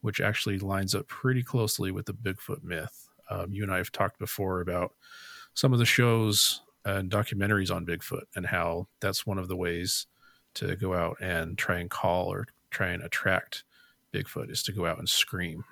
[0.00, 3.08] which actually lines up pretty closely with the Bigfoot myth.
[3.30, 4.92] Um, you and I have talked before about
[5.54, 10.06] some of the shows and documentaries on Bigfoot and how that's one of the ways
[10.54, 13.64] to go out and try and call or try and attract
[14.12, 15.64] Bigfoot is to go out and scream.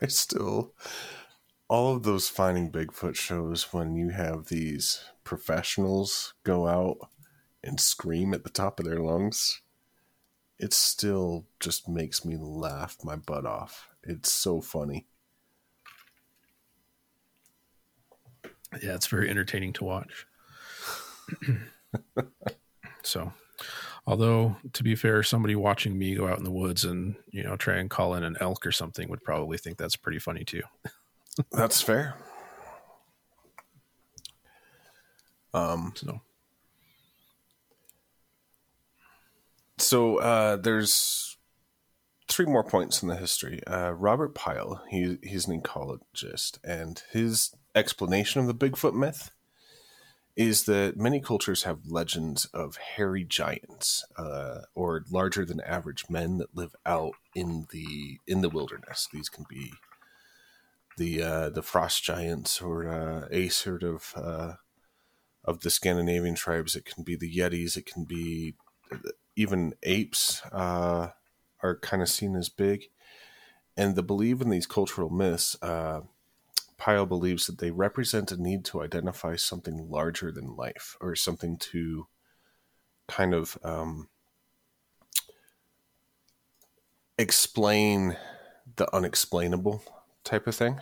[0.00, 0.72] I still
[1.68, 7.10] all of those finding Bigfoot shows when you have these professionals go out
[7.64, 9.60] and scream at the top of their lungs.
[10.58, 13.88] It still just makes me laugh my butt off.
[14.02, 15.06] It's so funny.
[18.82, 20.26] Yeah, it's very entertaining to watch.
[23.02, 23.32] so,
[24.06, 27.56] although to be fair, somebody watching me go out in the woods and you know
[27.56, 30.62] try and call in an elk or something would probably think that's pretty funny too.
[31.52, 32.14] That's fair.
[35.52, 36.20] Um, So,
[39.78, 41.36] so uh, there's
[42.28, 43.64] three more points in the history.
[43.66, 49.30] Uh, Robert Pyle, he, he's an ecologist, and his explanation of the Bigfoot myth
[50.34, 56.36] is that many cultures have legends of hairy giants uh, or larger than average men
[56.36, 59.08] that live out in the in the wilderness.
[59.10, 59.72] These can be
[60.96, 64.54] the uh, the frost giants or uh, a sort of uh,
[65.44, 66.74] of the Scandinavian tribes.
[66.76, 67.76] It can be the Yetis.
[67.76, 68.56] It can be
[69.36, 71.10] even apes uh,
[71.62, 72.84] are kind of seen as big.
[73.76, 76.00] And the belief in these cultural myths, uh,
[76.78, 81.58] Pyle believes that they represent a need to identify something larger than life or something
[81.58, 82.06] to
[83.06, 84.08] kind of um,
[87.18, 88.16] explain
[88.76, 89.82] the unexplainable
[90.26, 90.80] type of thing.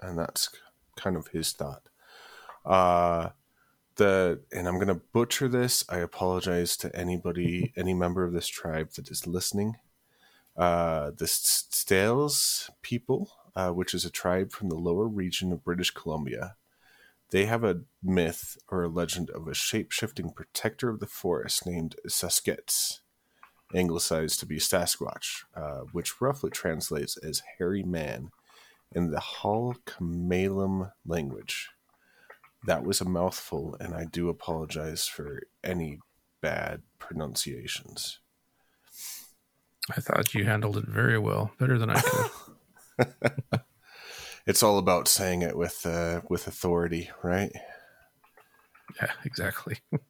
[0.00, 0.48] And that's
[0.96, 1.82] kind of his thought.
[2.64, 3.30] Uh,
[3.96, 5.84] the and I'm gonna butcher this.
[5.88, 9.76] I apologize to anybody, any member of this tribe that is listening.
[10.56, 15.90] Uh, the Stales people, uh, which is a tribe from the lower region of British
[15.90, 16.56] Columbia,
[17.30, 21.66] they have a myth or a legend of a shape shifting protector of the forest
[21.66, 23.00] named Saskets,
[23.74, 28.30] anglicized to be Sasquatch, uh, which roughly translates as hairy man
[28.94, 31.70] in the Halkomelem language.
[32.66, 35.98] That was a mouthful, and I do apologize for any
[36.42, 38.20] bad pronunciations.
[39.96, 43.10] I thought you handled it very well, better than I could.
[44.46, 47.52] It's all about saying it with uh, with authority, right?
[49.00, 49.78] yeah, exactly.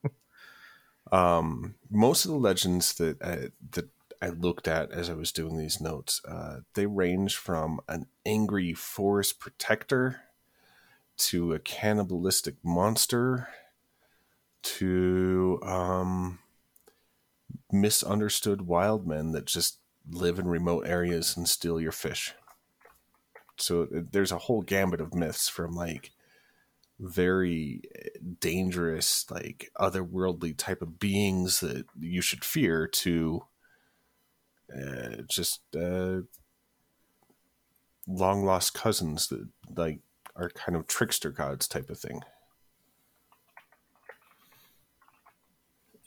[1.11, 3.89] Um, most of the legends that I, that
[4.21, 8.73] I looked at as I was doing these notes, uh, they range from an angry
[8.73, 10.21] forest protector
[11.17, 13.47] to a cannibalistic monster
[14.63, 16.39] to um,
[17.71, 19.79] misunderstood wild men that just
[20.09, 22.33] live in remote areas and steal your fish.
[23.57, 26.11] So there's a whole gambit of myths from like
[26.99, 27.81] very
[28.39, 33.43] dangerous, like otherworldly type of beings that you should fear to
[34.75, 36.21] uh, just uh,
[38.07, 39.99] long lost cousins that like
[40.35, 42.21] are kind of trickster gods type of thing.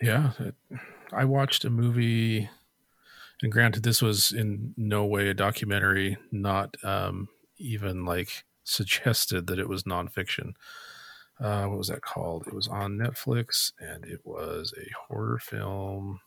[0.03, 0.33] Yeah,
[1.13, 2.51] I watched a movie,
[3.43, 9.59] and granted, this was in no way a documentary, not um, even like suggested that
[9.59, 10.55] it was nonfiction.
[11.41, 12.47] Uh, what was that called?
[12.47, 16.21] It was on Netflix, and it was a horror film.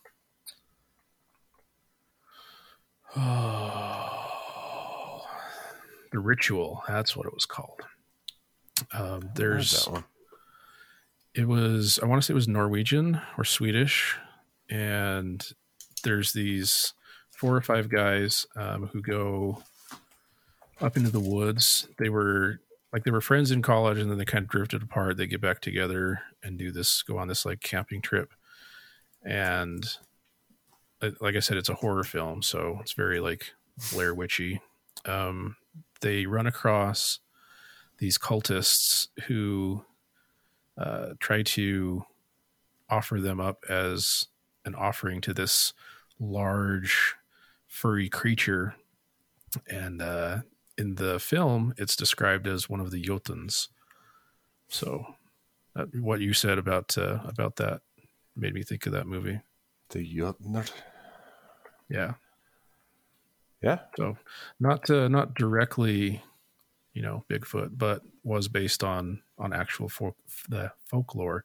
[3.16, 4.20] Oh,
[6.12, 6.82] the Ritual.
[6.88, 7.80] That's what it was called.
[8.92, 10.04] Um, there's that one.
[11.34, 14.16] it was i want to say it was norwegian or swedish
[14.70, 15.48] and
[16.04, 16.92] there's these
[17.28, 19.64] four or five guys um, who go
[20.80, 22.60] up into the woods they were
[22.92, 25.40] like they were friends in college and then they kind of drifted apart they get
[25.40, 28.30] back together and do this go on this like camping trip
[29.24, 29.96] and
[31.20, 33.52] like i said it's a horror film so it's very like
[33.92, 34.60] blair witchy
[35.06, 35.56] um,
[36.00, 37.20] they run across
[37.98, 39.84] these cultists who
[40.76, 42.04] uh, try to
[42.90, 44.26] offer them up as
[44.64, 45.72] an offering to this
[46.18, 47.14] large
[47.68, 48.74] furry creature
[49.68, 50.38] and uh,
[50.76, 53.68] in the film, it's described as one of the Jotuns.
[54.68, 55.04] So,
[55.74, 57.82] that, what you said about uh, about that
[58.36, 59.40] made me think of that movie.
[59.90, 60.70] The Jotner.
[61.88, 62.14] Yeah.
[63.62, 63.78] Yeah.
[63.96, 64.16] So,
[64.60, 66.22] not uh, not directly,
[66.92, 70.16] you know, Bigfoot, but was based on on actual folk,
[70.48, 71.44] the folklore.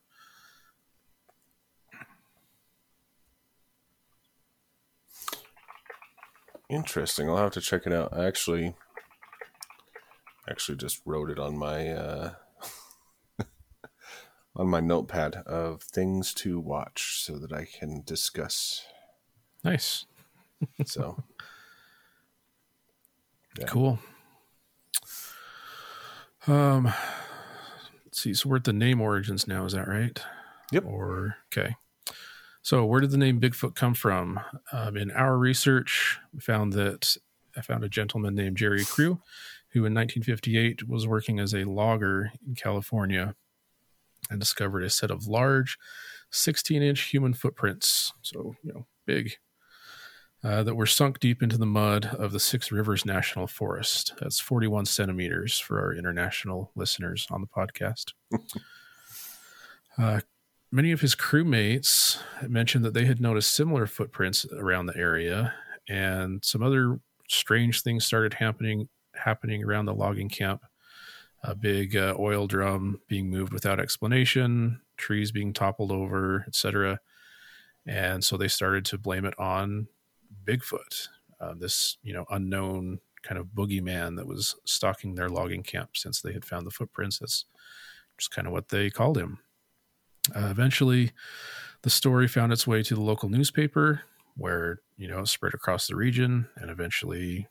[6.70, 7.30] Interesting.
[7.30, 8.14] I'll have to check it out.
[8.14, 8.74] I actually
[10.50, 12.34] actually just wrote it on my uh
[14.56, 18.86] on my notepad of things to watch so that I can discuss.
[19.64, 20.06] Nice.
[20.86, 21.24] So
[23.60, 23.66] Yeah.
[23.66, 24.00] Cool.
[26.48, 26.92] Um,
[28.06, 28.34] let's see.
[28.34, 29.66] So we're at the name origins now.
[29.66, 30.20] Is that right?
[30.72, 30.86] Yep.
[30.86, 31.76] Or okay.
[32.62, 34.40] So where did the name Bigfoot come from?
[34.72, 37.16] Um, in our research, we found that
[37.56, 39.20] I found a gentleman named Jerry Crew,
[39.70, 43.36] who in 1958 was working as a logger in California,
[44.30, 45.78] and discovered a set of large,
[46.32, 48.14] 16-inch human footprints.
[48.22, 49.34] So you know, big
[50.44, 54.14] uh, that were sunk deep into the mud of the Six Rivers National Forest.
[54.20, 58.12] That's 41 centimeters for our international listeners on the podcast.
[59.98, 60.20] uh,
[60.72, 65.54] many of his crewmates mentioned that they had noticed similar footprints around the area,
[65.88, 70.62] and some other strange things started happening happening around the logging camp.
[71.44, 77.00] A big uh, oil drum being moved without explanation, trees being toppled over, etc.
[77.86, 79.88] And so they started to blame it on
[80.46, 85.92] Bigfoot, uh, this you know unknown kind of boogeyman that was stalking their logging camp
[85.96, 87.20] since they had found the footprints.
[87.20, 87.46] That's
[88.18, 89.40] just kind of what they called him.
[90.36, 91.12] Uh, eventually,
[91.82, 94.02] the story found its way to the local newspaper,
[94.36, 97.48] where you know spread across the region and eventually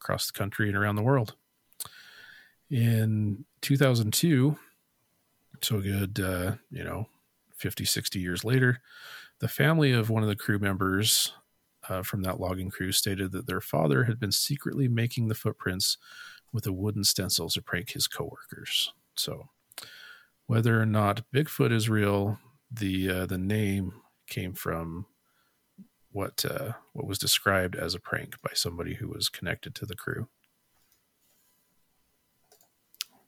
[0.00, 1.34] across the country and around the world.
[2.70, 4.56] In 2002,
[5.60, 7.08] so good uh, you know
[7.56, 8.80] 50, 60 years later,
[9.40, 11.32] the family of one of the crew members
[11.88, 15.98] uh, from that logging crew stated that their father had been secretly making the footprints
[16.52, 18.92] with a wooden stencil to prank his coworkers.
[19.16, 19.48] So,
[20.46, 22.38] whether or not Bigfoot is real,
[22.70, 23.94] the uh, the name
[24.28, 25.06] came from
[26.12, 29.96] what uh, what was described as a prank by somebody who was connected to the
[29.96, 30.28] crew.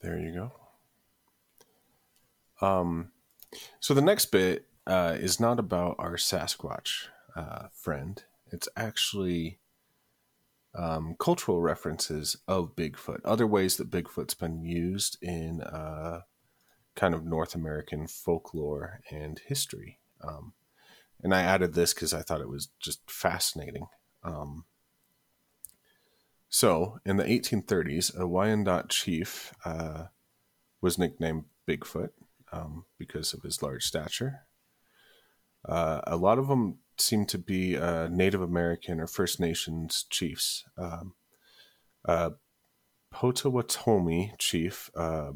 [0.02, 0.32] There you
[2.60, 2.66] go.
[2.66, 3.12] Um,
[3.80, 8.22] so the next bit uh, is not about our Sasquatch uh, friend.
[8.50, 9.58] It's actually
[10.74, 16.20] um, cultural references of Bigfoot, other ways that Bigfoot's been used in uh,
[16.94, 19.98] kind of North American folklore and history.
[20.22, 20.54] Um,
[21.22, 23.86] and I added this because I thought it was just fascinating.
[24.24, 24.64] Um,
[26.54, 30.08] so, in the 1830s, a Wyandot chief uh,
[30.82, 32.10] was nicknamed Bigfoot
[32.52, 34.40] um, because of his large stature.
[35.66, 40.64] Uh, a lot of them seem to be uh, Native American or First Nations chiefs.
[40.76, 41.14] Um,
[42.04, 42.30] uh,
[43.10, 45.32] Potawatomi chief uh,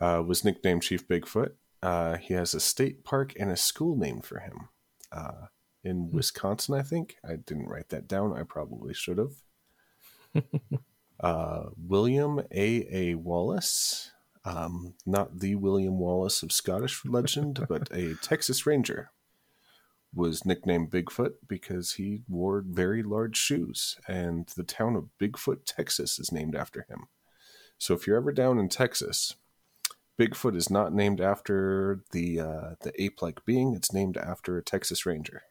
[0.00, 1.52] uh, was nicknamed Chief Bigfoot.
[1.80, 4.70] Uh, he has a state park and a school named for him
[5.12, 5.46] uh,
[5.82, 7.16] in Wisconsin, I think.
[7.26, 8.36] I didn't write that down.
[8.36, 9.34] I probably should have.
[11.20, 12.86] uh, William A.
[12.90, 13.14] A.
[13.14, 14.12] Wallace,
[14.44, 19.10] um, not the William Wallace of Scottish legend, but a Texas Ranger,
[20.14, 26.18] was nicknamed Bigfoot because he wore very large shoes, and the town of Bigfoot, Texas,
[26.18, 27.06] is named after him.
[27.78, 29.36] So if you're ever down in Texas,
[30.18, 35.06] Bigfoot is not named after the uh, the ape-like being; it's named after a Texas
[35.06, 35.44] Ranger.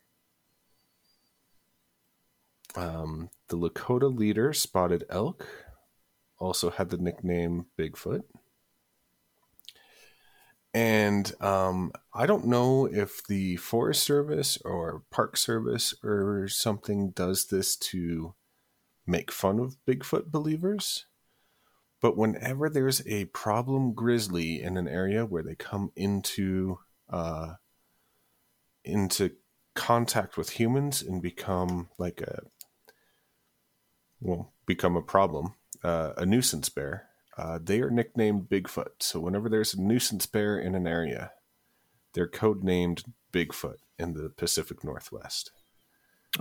[2.76, 5.48] Um, the Lakota leader, Spotted Elk,
[6.38, 8.24] also had the nickname Bigfoot.
[10.74, 17.48] And um, I don't know if the Forest Service or Park Service or something does
[17.48, 18.36] this to
[19.08, 21.06] make fun of Bigfoot believers.
[22.02, 27.56] But whenever there's a problem grizzly in an area where they come into uh,
[28.86, 29.32] into
[29.74, 32.44] contact with humans and become like a
[34.22, 35.54] well become a problem,
[35.84, 37.08] uh, a nuisance bear,
[37.38, 39.02] uh, they are nicknamed Bigfoot.
[39.02, 41.32] So whenever there's a nuisance bear in an area,
[42.14, 45.52] they're codenamed Bigfoot in the Pacific Northwest.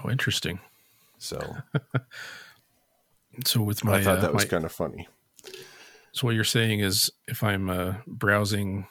[0.03, 0.61] Oh, interesting.
[1.19, 1.57] So
[3.45, 5.09] So with my, I thought uh, that was my- kind of funny.
[6.13, 8.89] So what you're saying is, if I'm uh, browsing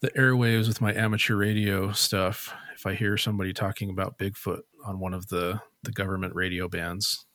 [0.00, 4.98] the airwaves with my amateur radio stuff, if I hear somebody talking about Bigfoot on
[4.98, 7.26] one of the the government radio bands,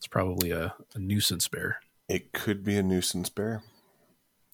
[0.00, 1.80] It's probably a, a nuisance bear.
[2.08, 3.62] It could be a nuisance bear,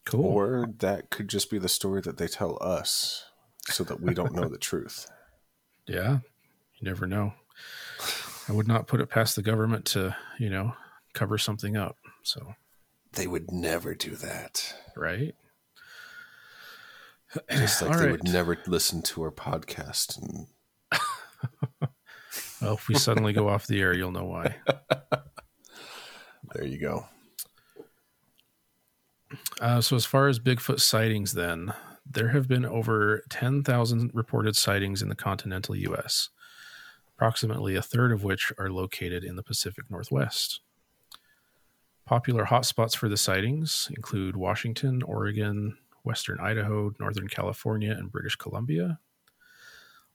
[0.05, 0.25] Cool.
[0.25, 3.25] or that could just be the story that they tell us
[3.67, 5.09] so that we don't know the truth.
[5.87, 6.19] yeah,
[6.75, 7.33] you never know.
[8.49, 10.75] I would not put it past the government to, you know,
[11.15, 11.97] cover something up.
[12.25, 12.55] So,
[13.13, 14.75] They would never do that.
[14.97, 15.35] right?
[17.51, 18.13] Just like All they right.
[18.13, 20.21] would never listen to our podcast.
[20.21, 20.47] And
[22.61, 24.57] Well, if we suddenly go off the air, you'll know why.
[26.55, 27.07] there you go.
[29.61, 31.73] Uh, so, as far as Bigfoot sightings, then,
[32.09, 36.31] there have been over 10,000 reported sightings in the continental U.S.,
[37.17, 40.61] approximately a third of which are located in the Pacific Northwest.
[42.05, 49.01] Popular hotspots for the sightings include Washington, Oregon, Western Idaho, Northern California, and British Columbia.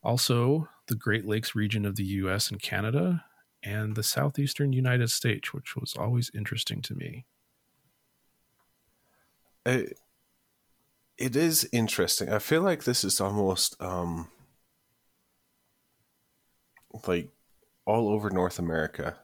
[0.01, 2.49] Also, the Great Lakes region of the U.S.
[2.49, 3.25] and Canada,
[3.63, 7.25] and the southeastern United States, which was always interesting to me.
[9.65, 9.99] It,
[11.17, 12.29] it is interesting.
[12.29, 14.29] I feel like this is almost um,
[17.07, 17.29] like
[17.85, 19.17] all over North America.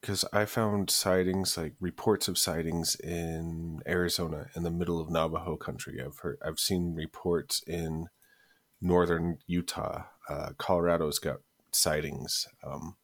[0.00, 5.56] Because I found sightings, like reports of sightings in Arizona, in the middle of Navajo
[5.56, 6.02] country.
[6.04, 8.08] I've heard, I've seen reports in
[8.80, 10.04] northern Utah.
[10.28, 11.38] Uh, Colorado's got
[11.74, 12.46] sightings.
[12.64, 12.96] Um,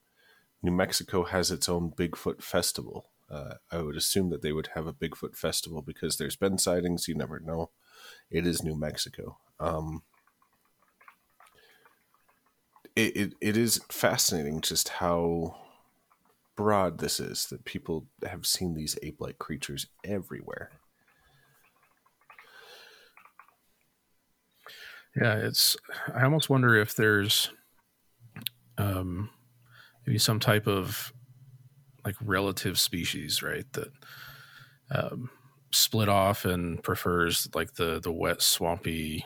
[0.62, 3.11] New Mexico has its own Bigfoot festival.
[3.31, 7.09] Uh, I would assume that they would have a Bigfoot festival because there's been sightings.
[7.09, 7.71] You never know.
[8.31, 9.39] It is New Mexico.
[9.61, 10.03] Um,
[12.97, 15.57] it, it, it is fascinating just how
[16.57, 20.71] broad this is that people have seen these ape like creatures everywhere.
[25.21, 25.77] Yeah, it's.
[26.14, 27.51] I almost wonder if there's,
[28.79, 29.31] um,
[30.07, 31.12] maybe some type of
[32.05, 33.70] like relative species, right?
[33.74, 33.93] That
[34.91, 35.31] um,
[35.72, 39.24] split off and prefers like the the wet, swampy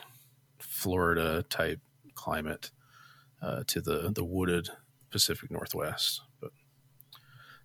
[0.59, 1.81] Florida type
[2.15, 2.71] climate
[3.41, 4.69] uh, to the the wooded
[5.11, 6.21] Pacific Northwest.
[6.41, 6.51] But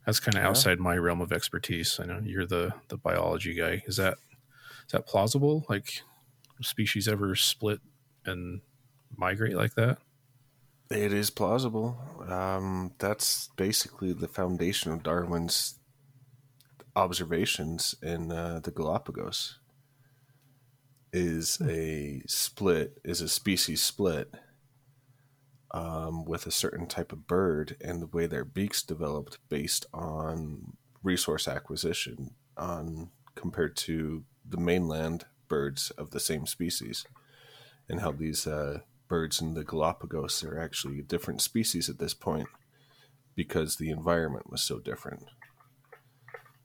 [0.07, 0.49] that's kind of Yeah.
[0.49, 1.99] outside my realm of expertise.
[2.01, 3.83] I know you're the the biology guy.
[3.87, 4.19] Is that
[4.87, 5.67] is that plausible?
[5.69, 6.03] Like,
[6.63, 7.81] species ever split
[8.27, 8.63] and
[9.17, 9.99] migrate like that?
[10.91, 11.99] It is plausible.
[12.27, 15.75] Um, that's basically the foundation of Darwin's
[16.97, 19.59] observations in uh, the Galapagos.
[21.13, 24.33] Is a split, is a species split
[25.71, 30.77] um, with a certain type of bird, and the way their beaks developed based on
[31.03, 37.07] resource acquisition, on compared to the mainland birds of the same species,
[37.89, 42.15] and how these uh, birds in the Galapagos are actually a different species at this
[42.15, 42.49] point
[43.35, 45.25] because the environment was so different.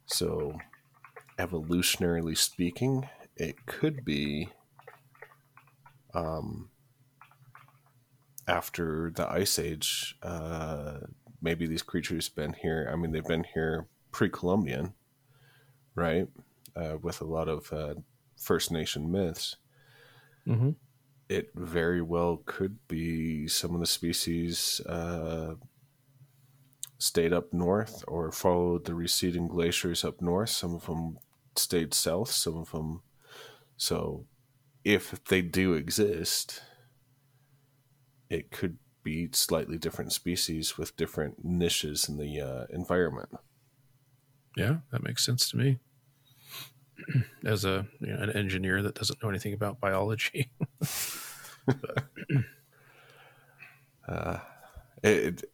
[0.06, 0.60] So,
[1.40, 4.50] evolutionarily speaking, it could be
[6.14, 6.70] um,
[8.48, 10.16] after the Ice Age.
[10.22, 10.98] Uh,
[11.42, 12.90] maybe these creatures have been here.
[12.92, 14.94] I mean, they've been here pre-Columbian,
[15.96, 16.28] right?
[16.76, 17.96] Uh, with a lot of uh,
[18.36, 19.58] First Nation myths
[20.48, 20.72] Mm-hmm.
[21.34, 25.56] It very well could be some of the species uh,
[27.00, 30.50] stayed up north or followed the receding glaciers up north.
[30.50, 31.18] Some of them
[31.56, 33.02] stayed south, some of them.
[33.78, 34.28] So,
[34.84, 36.62] if they do exist,
[38.30, 43.30] it could be slightly different species with different niches in the uh, environment.
[44.56, 45.80] Yeah, that makes sense to me.
[47.46, 50.52] As a you know, an engineer that doesn't know anything about biology,
[54.06, 54.38] Uh,
[55.02, 55.46] it, it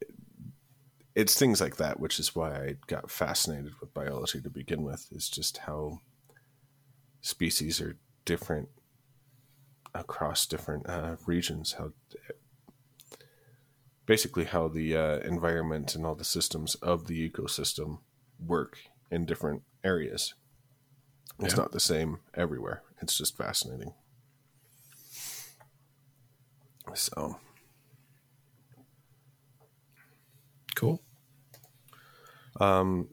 [1.14, 5.06] it's things like that, which is why I got fascinated with biology to begin with.
[5.12, 6.00] Is just how
[7.20, 8.68] species are different
[9.94, 11.74] across different uh, regions.
[11.74, 11.92] How
[14.06, 17.98] basically how the uh, environment and all the systems of the ecosystem
[18.44, 18.78] work
[19.10, 20.34] in different areas.
[21.40, 21.60] It's Yeah.
[21.60, 22.82] not the same everywhere.
[23.00, 23.94] It's just fascinating.
[26.94, 27.38] So.
[30.76, 31.02] cool.
[32.58, 33.08] Um,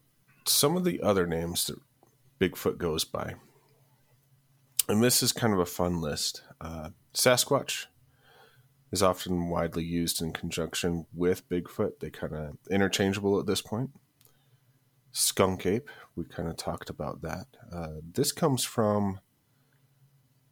[0.46, 1.80] some of the other names that
[2.40, 3.36] Bigfoot goes by,
[4.88, 6.44] and this is kind of a fun list.
[6.62, 7.88] Uh, Sasquatch
[8.92, 12.00] is often widely used in conjunction with Bigfoot.
[12.00, 13.92] They kind of interchangeable at this point.
[15.12, 17.48] Skunk ape, we kind of talked about that.
[17.72, 19.20] Uh, this comes from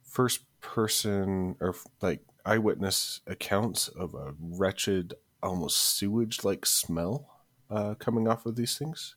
[0.02, 7.28] first person or like eyewitness accounts of a wretched, almost sewage like smell
[7.70, 9.16] uh, coming off of these things.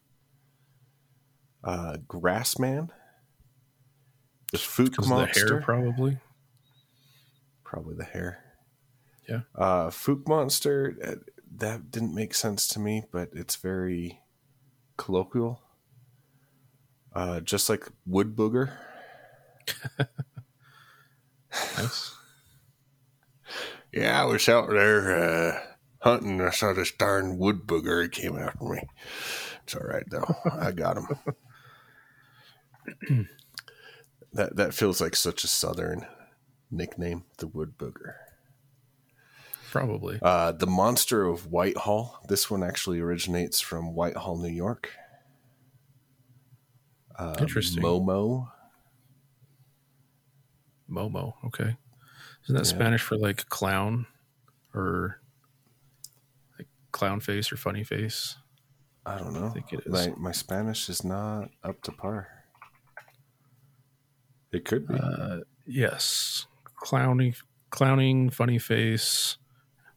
[1.64, 2.90] Uh, Grassman,
[4.52, 6.18] the Because of the monster, hair, probably.
[7.64, 8.44] probably the hair.
[9.28, 9.42] Yeah.
[9.56, 11.16] Uh, Fouke monster, uh,
[11.58, 14.22] that didn't make sense to me, but it's very
[15.00, 15.62] colloquial.
[17.14, 18.72] Uh, just like wood booger.
[21.78, 22.16] Nice.
[23.92, 25.60] Yeah, I was out there uh,
[26.02, 26.42] hunting.
[26.42, 28.04] I saw this darn wood booger.
[28.04, 28.82] He came after me.
[29.64, 30.36] It's all right though.
[30.52, 31.08] I got him.
[34.34, 36.06] that that feels like such a southern
[36.72, 38.14] nickname, the wood booger.
[39.72, 40.20] Probably.
[40.22, 42.20] Uh, the monster of Whitehall.
[42.28, 44.92] This one actually originates from Whitehall, New York.
[47.18, 47.84] Uh, Interesting.
[47.84, 48.50] Momo.
[50.90, 51.34] Momo.
[51.46, 51.76] Okay.
[52.44, 52.76] Isn't that Yeah.
[52.76, 54.08] Spanish for like clown
[54.74, 55.22] or
[56.58, 58.38] like clown face or funny face?
[59.06, 59.48] I don't know.
[59.48, 59.92] I think it is.
[59.92, 62.28] My my Spanish is not up to par.
[64.52, 64.96] It could be.
[64.96, 66.48] Uh, yes.
[66.76, 67.36] Clowning,
[67.70, 69.38] clowning, funny face,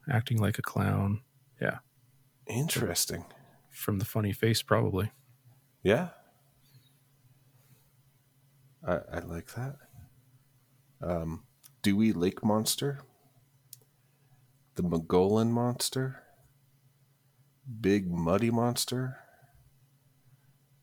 [0.09, 1.21] acting like a clown.
[1.61, 1.79] Yeah.
[2.47, 3.25] Interesting.
[3.71, 5.11] From the funny face, probably.
[5.81, 6.09] Yeah.
[8.85, 9.75] I, I like that.
[11.01, 11.43] Um,
[11.81, 12.99] Dewey Lake Monster.
[14.75, 16.23] The Mogollon Monster.
[17.81, 19.17] Big Muddy Monster.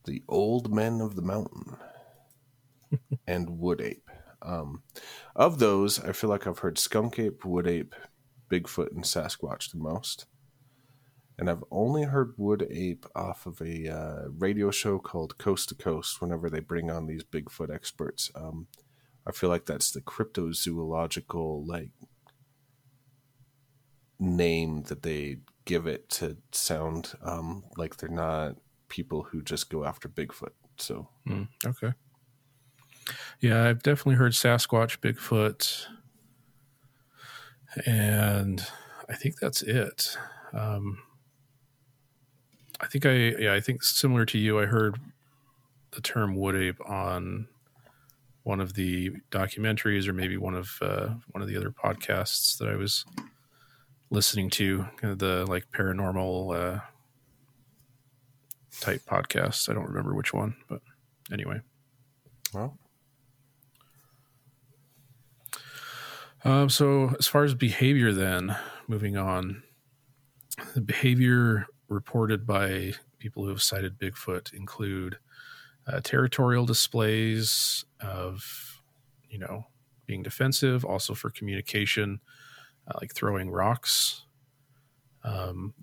[0.05, 1.77] The Old Men of the Mountain.
[3.27, 4.09] and Wood Ape.
[4.41, 4.81] Um,
[5.35, 7.93] of those, I feel like I've heard Skunk Ape, Wood Ape,
[8.51, 10.25] Bigfoot, and Sasquatch the most
[11.41, 15.75] and I've only heard Wood Ape off of a uh, radio show called Coast to
[15.75, 16.21] Coast.
[16.21, 18.67] Whenever they bring on these Bigfoot experts, um,
[19.27, 21.89] I feel like that's the cryptozoological like
[24.19, 29.83] name that they give it to sound um, like they're not people who just go
[29.83, 30.53] after Bigfoot.
[30.77, 31.93] So Mm, okay.
[33.39, 35.87] Yeah, I've definitely heard Sasquatch, Bigfoot,
[37.85, 38.65] and
[39.09, 40.17] I think that's it.
[40.53, 40.99] Um,
[42.79, 44.59] I think I yeah I think similar to you.
[44.59, 44.99] I heard
[45.91, 47.47] the term wood ape on
[48.43, 52.67] one of the documentaries, or maybe one of uh, one of the other podcasts that
[52.67, 53.05] I was
[54.09, 56.79] listening to, kind of the like paranormal uh,
[58.79, 59.69] type podcasts.
[59.69, 60.81] I don't remember which one, but
[61.31, 61.61] anyway.
[62.53, 62.77] well,
[66.43, 69.63] Um, so as far as behavior, then moving on,
[70.73, 75.17] the behavior reported by people who have sighted Bigfoot include
[75.87, 78.81] uh, territorial displays of,
[79.29, 79.65] you know,
[80.05, 82.19] being defensive, also for communication,
[82.87, 84.25] uh, like throwing rocks,
[85.23, 85.73] um,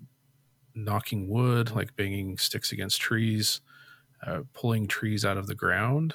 [0.75, 3.61] knocking wood, like banging sticks against trees,
[4.25, 6.13] uh, pulling trees out of the ground,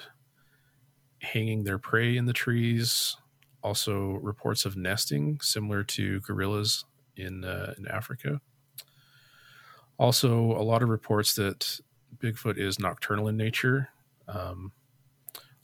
[1.19, 3.17] hanging their prey in the trees,
[3.65, 6.85] also reports of nesting similar to gorillas
[7.17, 8.39] in uh, in Africa.
[9.97, 11.79] Also, a lot of reports that
[12.17, 13.89] Bigfoot is nocturnal in nature.
[14.27, 14.71] Um,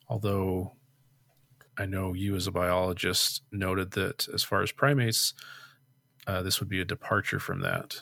[0.07, 0.71] although
[1.77, 5.33] I know you, as a biologist, noted that as far as primates,
[6.25, 8.01] uh, this would be a departure from that.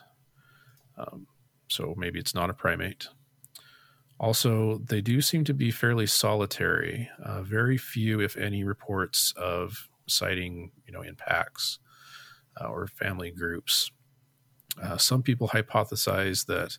[0.98, 1.28] Um,
[1.68, 3.08] so maybe it's not a primate.
[4.20, 7.10] Also, they do seem to be fairly solitary.
[7.24, 11.80] Uh, very few, if any, reports of sighting, you know, in packs
[12.60, 13.92] uh, or family groups.
[14.82, 16.78] Uh, some people hypothesize that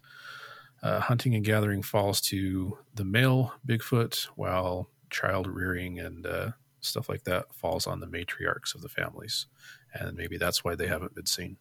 [0.82, 7.09] uh, hunting and gathering falls to the male Bigfoot, while child rearing and uh, stuff
[7.09, 9.47] like that falls on the matriarchs of the families,
[9.93, 11.57] and maybe that's why they haven't been seen.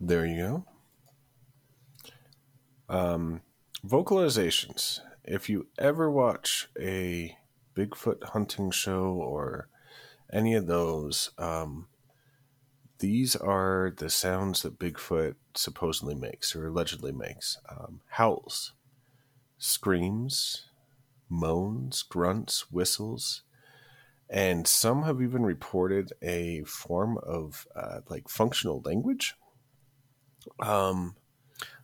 [0.00, 0.64] There you go.
[2.88, 3.40] Um,
[3.86, 5.00] vocalizations.
[5.24, 7.36] If you ever watch a
[7.74, 9.68] Bigfoot hunting show or
[10.32, 11.88] any of those, um,
[12.98, 18.72] these are the sounds that Bigfoot supposedly makes or allegedly makes um, howls,
[19.58, 20.66] screams,
[21.28, 23.42] moans, grunts, whistles.
[24.30, 29.34] And some have even reported a form of uh, like functional language.
[30.60, 31.16] Um,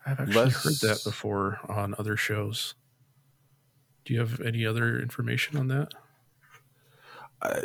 [0.06, 2.74] I've actually Less- heard that before on other shows.
[4.04, 5.92] Do you have any other information on that?
[7.42, 7.62] Uh,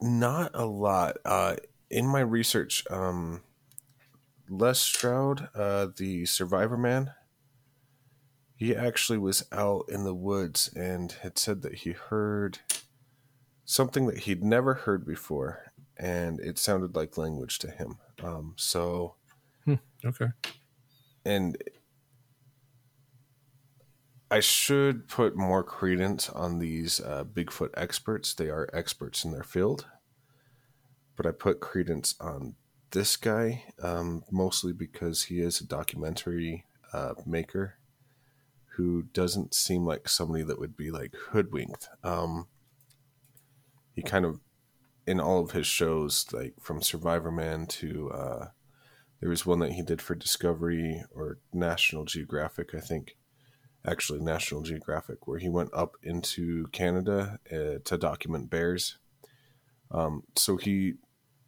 [0.00, 1.18] not a lot.
[1.24, 1.56] Uh,
[1.90, 3.42] in my research, um,
[4.48, 7.12] Les Stroud, uh, the survivor man,
[8.56, 12.58] he actually was out in the woods and had said that he heard
[13.64, 15.72] something that he'd never heard before.
[15.96, 17.98] and it sounded like language to him.
[18.20, 19.14] Um, so,
[20.04, 20.26] Okay.
[21.24, 21.56] and
[24.30, 28.34] I should put more credence on these uh, Bigfoot experts.
[28.34, 29.86] They are experts in their field,
[31.16, 32.56] but I put credence on
[32.90, 37.74] this guy um, mostly because he is a documentary uh, maker
[38.76, 41.88] who doesn't seem like somebody that would be like hoodwinked.
[42.02, 42.48] Um,
[43.92, 44.40] he kind of,
[45.06, 48.46] in all of his shows, like from Survivor Man to uh,
[49.24, 53.16] there was one that he did for Discovery or National Geographic, I think.
[53.86, 58.98] Actually, National Geographic, where he went up into Canada uh, to document bears.
[59.90, 60.96] Um, so he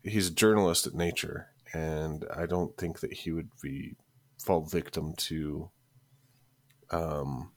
[0.03, 3.97] he's a journalist at Nature, and I don't think that he would be
[4.43, 5.71] fall victim to
[6.91, 7.51] um,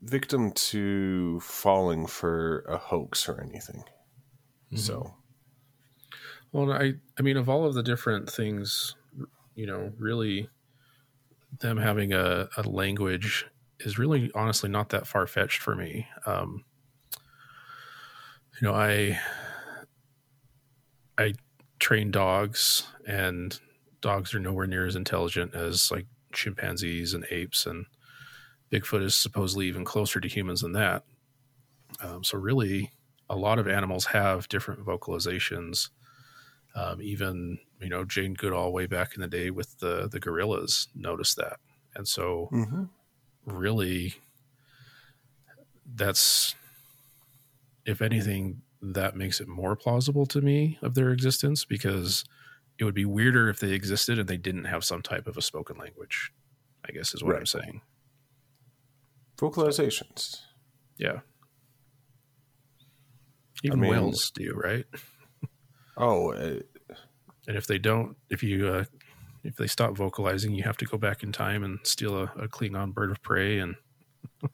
[0.00, 3.82] victim to falling for a hoax or anything.
[4.76, 5.16] So
[6.56, 8.94] Well, I I mean, of all of the different things,
[9.54, 10.48] you know, really,
[11.60, 13.44] them having a, a language
[13.80, 16.08] is really honestly not that far fetched for me.
[16.24, 16.64] Um,
[18.58, 19.20] you know, I
[21.18, 21.34] I
[21.78, 23.60] train dogs, and
[24.00, 27.84] dogs are nowhere near as intelligent as like chimpanzees and apes, and
[28.72, 31.04] Bigfoot is supposedly even closer to humans than that.
[32.00, 32.92] Um, so, really,
[33.28, 35.90] a lot of animals have different vocalizations.
[36.76, 40.88] Um, even you know Jane Goodall way back in the day with the the gorillas
[40.94, 41.58] noticed that,
[41.94, 42.90] and so mhm.
[43.46, 44.14] really,
[45.94, 46.54] that's
[47.86, 52.24] if anything that makes it more plausible to me of their existence because
[52.78, 55.42] it would be weirder if they existed and they didn't have some type of a
[55.42, 56.30] spoken language.
[56.86, 57.80] I guess is what I'm saying.
[59.38, 60.42] vocalizations.
[60.98, 61.20] Yeah.
[63.64, 64.84] Even mean- whales do, right?
[65.96, 66.60] Oh, uh,
[67.48, 68.84] And if they don't, if you uh,
[69.44, 72.48] if they stop vocalizing, you have to go back in time and steal a, a
[72.48, 73.58] Klingon bird of prey.
[73.58, 73.76] And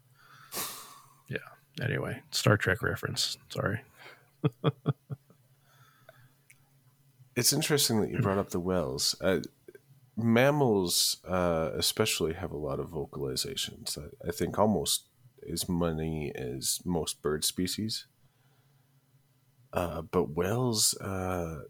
[1.29, 1.39] yeah.
[1.81, 3.39] Anyway, Star Trek reference.
[3.49, 3.81] Sorry.
[7.37, 9.17] it's interesting that you brought up the whales.
[9.21, 9.41] Uh,
[10.17, 13.99] mammals, uh, especially, have a lot of vocalizations.
[13.99, 15.07] I, I think almost
[15.51, 18.07] as many as most bird species.
[19.73, 21.63] Uh, but whales, uh,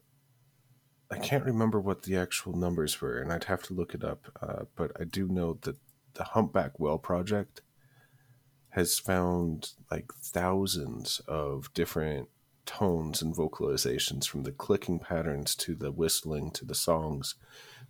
[1.10, 4.26] I can't remember what the actual numbers were, and I'd have to look it up.
[4.40, 5.76] Uh, but I do know that
[6.14, 7.62] the Humpback Whale Project
[8.70, 12.28] has found like thousands of different
[12.64, 17.34] tones and vocalizations from the clicking patterns to the whistling to the songs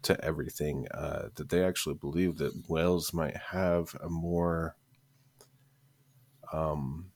[0.03, 4.75] to everything uh, that they actually believe that whales might have a more
[6.53, 7.13] um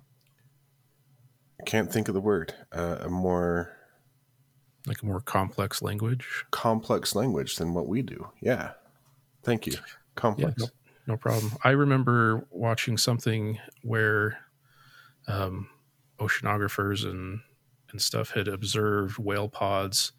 [0.00, 3.76] I can't think of the word uh, a more
[4.86, 6.44] Like a more complex language.
[6.50, 8.72] complex language than what we do yeah
[9.42, 9.80] thank you Yeah,
[10.14, 10.68] complex no,
[11.06, 11.52] no problem.
[11.64, 14.38] I remember watching something where
[15.26, 15.68] um,
[16.18, 17.40] oceanographers and
[17.90, 20.12] and stuff had observed whale pods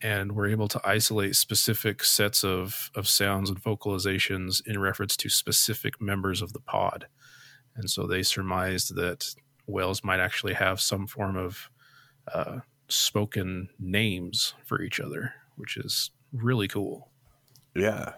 [0.00, 5.28] and were able to isolate specific sets of of sounds and vocalizations in reference to
[5.28, 7.06] specific members of the pod.
[7.76, 9.34] And so they surmised that
[9.68, 11.70] whales might actually have some form of
[12.32, 17.10] uh, spoken names for each other, which is really cool.
[17.74, 18.12] yeah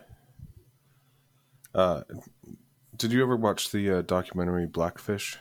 [1.74, 2.02] uh
[2.96, 5.38] did you ever watch the uh, documentary blackfish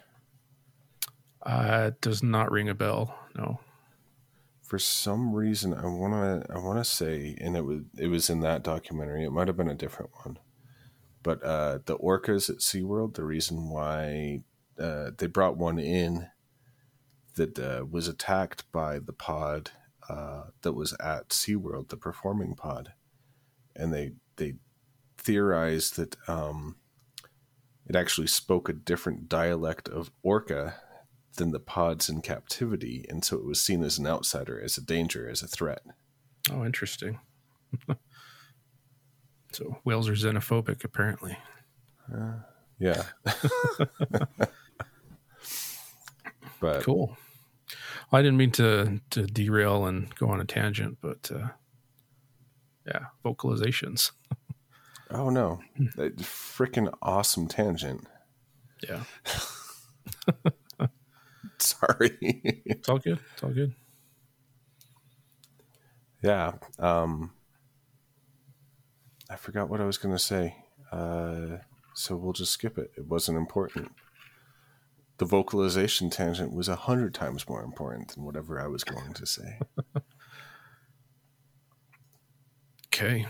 [1.41, 3.17] Uh, it does not ring a bell.
[3.35, 3.59] No.
[4.61, 8.63] for some reason I wanna I wanna say, and it was it was in that
[8.63, 9.23] documentary.
[9.25, 10.37] It might have been a different one,
[11.23, 13.15] but uh, the orcas at SeaWorld.
[13.15, 14.43] The reason why
[14.79, 16.27] uh, they brought one in
[17.35, 19.71] that uh, was attacked by the pod
[20.09, 22.93] uh, that was at SeaWorld, the performing pod,
[23.75, 24.55] and they they
[25.17, 26.77] theorized that um,
[27.85, 30.75] it actually spoke a different dialect of orca
[31.35, 34.81] than the pods in captivity, and so it was seen as an outsider, as a
[34.81, 35.81] danger, as a threat.
[36.51, 37.19] Oh, interesting.
[39.51, 41.37] so whales are xenophobic, apparently.
[42.79, 43.03] Yeah.
[46.59, 47.17] but Cool.
[48.11, 51.49] I didn't mean to to derail and go on a tangent, but uh,
[52.87, 54.11] yeah, vocalizations.
[55.11, 55.59] oh no,
[55.95, 58.07] that freaking awesome tangent.
[58.87, 59.03] Yeah,
[61.59, 62.17] Sorry.
[62.21, 63.19] it's all good.
[63.33, 63.73] It's all good.
[66.23, 66.53] yeah.
[66.79, 67.31] Um,
[69.29, 70.55] I forgot what I was going to say.
[70.91, 71.57] Uh,
[71.93, 72.91] so we'll just skip it.
[72.97, 73.91] It wasn't important.
[75.19, 79.25] The vocalization tangent was a hundred times more important than whatever I was going to
[79.25, 79.59] say.
[82.87, 83.27] Okay.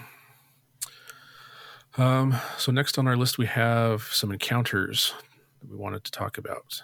[1.98, 5.14] Um, so next on our list, we have some encounters
[5.60, 6.82] that we wanted to talk about.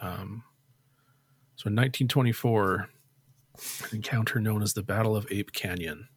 [0.00, 0.44] Um,
[1.56, 2.88] so in 1924,
[3.82, 6.08] an encounter known as the Battle of Ape Canyon.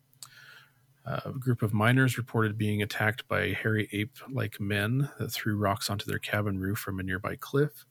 [1.06, 5.90] Uh, a group of miners reported being attacked by hairy ape-like men that threw rocks
[5.90, 7.86] onto their cabin roof from a nearby cliff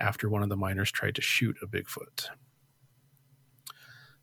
[0.00, 2.26] after one of the miners tried to shoot a Bigfoot.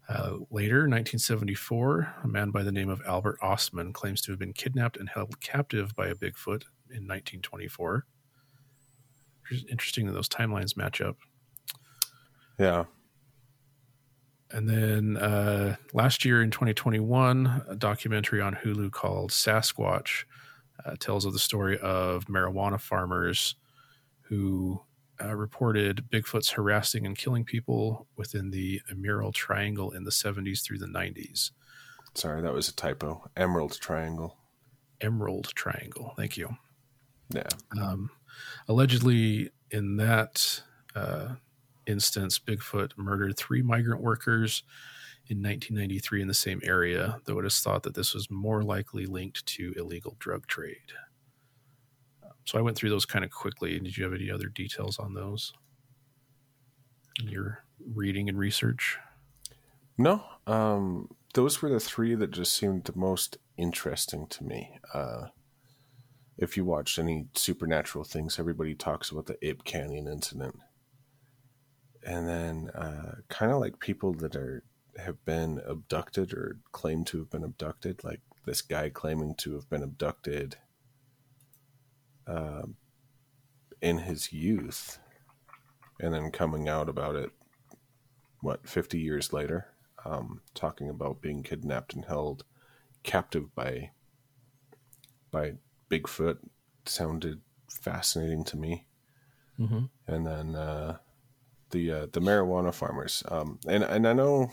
[0.09, 4.53] Uh, later, 1974, a man by the name of Albert Ostman claims to have been
[4.53, 8.05] kidnapped and held captive by a Bigfoot in 1924.
[9.49, 11.17] It's interesting that those timelines match up.
[12.59, 12.85] Yeah.
[14.51, 20.25] And then uh, last year in 2021, a documentary on Hulu called Sasquatch
[20.85, 23.55] uh, tells of the story of marijuana farmers
[24.21, 24.79] who
[25.21, 30.79] uh, reported Bigfoot's harassing and killing people within the Emerald Triangle in the 70s through
[30.79, 31.51] the 90s.
[32.15, 33.29] Sorry, that was a typo.
[33.35, 34.37] Emerald Triangle.
[35.01, 36.13] Emerald Triangle.
[36.15, 36.57] Thank you.
[37.29, 37.49] Yeah.
[37.79, 38.11] Um,
[38.67, 40.61] allegedly, in that
[40.95, 41.35] uh,
[41.87, 44.63] instance, Bigfoot murdered three migrant workers
[45.27, 49.05] in 1993 in the same area, though it is thought that this was more likely
[49.05, 50.93] linked to illegal drug trade.
[52.45, 53.79] So I went through those kind of quickly.
[53.79, 55.53] Did you have any other details on those?
[57.21, 57.63] In your
[57.93, 58.97] reading and research?
[59.97, 64.79] No, um, those were the three that just seemed the most interesting to me.
[64.93, 65.27] Uh,
[66.37, 70.55] if you watch any supernatural things, everybody talks about the Ape Canyon incident,
[72.05, 74.63] and then uh, kind of like people that are
[74.97, 79.69] have been abducted or claim to have been abducted, like this guy claiming to have
[79.69, 80.57] been abducted
[82.27, 82.63] uh,
[83.81, 84.99] in his youth,
[85.99, 87.31] and then coming out about it.
[88.41, 89.73] What fifty years later?
[90.05, 92.43] um, talking about being kidnapped and held
[93.03, 93.91] captive by
[95.31, 95.53] by
[95.89, 96.37] Bigfoot
[96.85, 98.85] sounded fascinating to me.
[99.59, 99.85] Mm-hmm.
[100.07, 100.97] And then uh,
[101.71, 104.51] the uh, the marijuana farmers, um, and and I know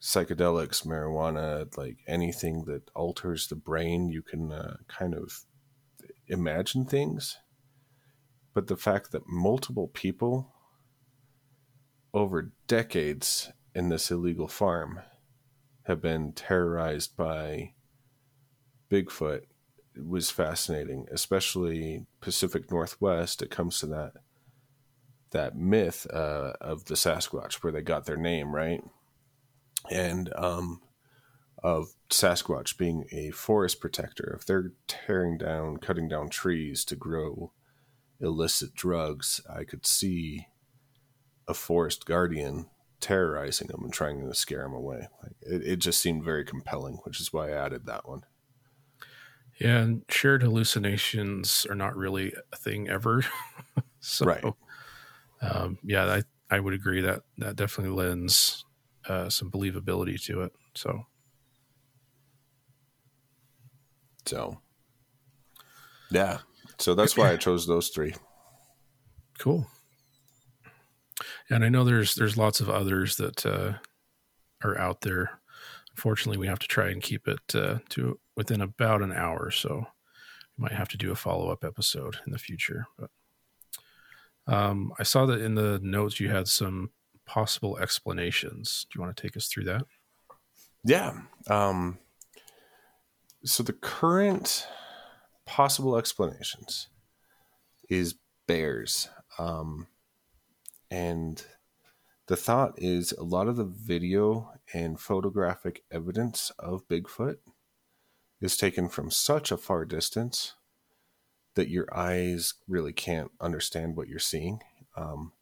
[0.00, 5.44] psychedelics, marijuana, like anything that alters the brain, you can uh, kind of
[6.30, 7.38] imagine things.
[8.54, 10.52] But the fact that multiple people
[12.12, 15.00] over decades in this illegal farm
[15.84, 17.72] have been terrorized by
[18.90, 19.42] Bigfoot
[19.96, 23.42] was fascinating, especially Pacific Northwest.
[23.42, 24.12] It comes to that
[25.30, 28.82] that myth uh, of the Sasquatch, where they got their name, right?
[29.88, 30.80] And um,
[31.62, 34.34] of Sasquatch being a forest protector.
[34.38, 37.52] If they're tearing down, cutting down trees to grow
[38.20, 40.48] illicit drugs, I could see
[41.48, 45.08] a forest guardian terrorizing them and trying to scare them away.
[45.22, 48.24] Like, it, it just seemed very compelling, which is why I added that one.
[49.58, 53.24] Yeah, and shared hallucinations are not really a thing ever.
[54.00, 54.44] so, Right.
[55.40, 56.22] um, yeah, I
[56.54, 58.64] I would agree that that definitely lends
[59.06, 60.52] uh, some believability to it.
[60.74, 61.06] So,
[64.26, 64.58] So,
[66.10, 66.38] yeah.
[66.78, 68.14] So that's why I chose those three.
[69.38, 69.66] cool.
[71.50, 73.74] And I know there's there's lots of others that uh,
[74.64, 75.40] are out there.
[75.92, 79.86] Unfortunately, we have to try and keep it uh, to within about an hour, so
[80.56, 82.86] we might have to do a follow up episode in the future.
[82.98, 83.10] But
[84.46, 86.90] um, I saw that in the notes you had some
[87.26, 88.86] possible explanations.
[88.90, 89.82] Do you want to take us through that?
[90.84, 91.12] Yeah.
[91.48, 91.98] Um,
[93.44, 94.66] so the current
[95.46, 96.88] possible explanations
[97.88, 98.14] is
[98.46, 99.08] bears.
[99.38, 99.86] Um,
[100.90, 101.44] and
[102.26, 107.36] the thought is a lot of the video and photographic evidence of Bigfoot
[108.40, 110.54] is taken from such a far distance
[111.54, 114.60] that your eyes really can't understand what you're seeing.
[114.96, 115.32] Um,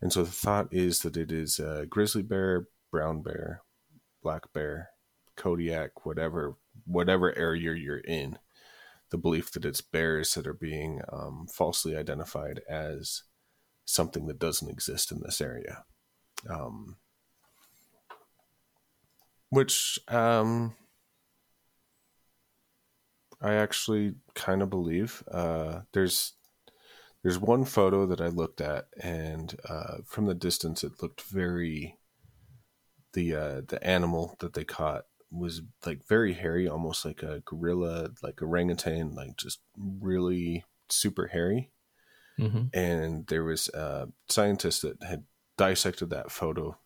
[0.00, 3.62] and so the thought is that it is a grizzly bear, brown bear,
[4.22, 4.90] black bear,
[5.40, 8.38] Kodiak, whatever whatever area you're in.
[9.10, 13.22] The belief that it's bears that are being um, falsely identified as
[13.84, 15.84] something that doesn't exist in this area.
[16.48, 16.96] Um,
[19.48, 20.74] which um,
[23.40, 25.24] I actually kind of believe.
[25.30, 26.34] Uh, there's
[27.22, 31.96] there's one photo that I looked at, and uh, from the distance, it looked very
[33.14, 38.10] the uh, the animal that they caught was like very hairy, almost like a gorilla,
[38.22, 41.70] like orangutan, like just really super hairy.
[42.38, 45.24] hmm and there was a scientist that had
[45.56, 46.78] dissected that photo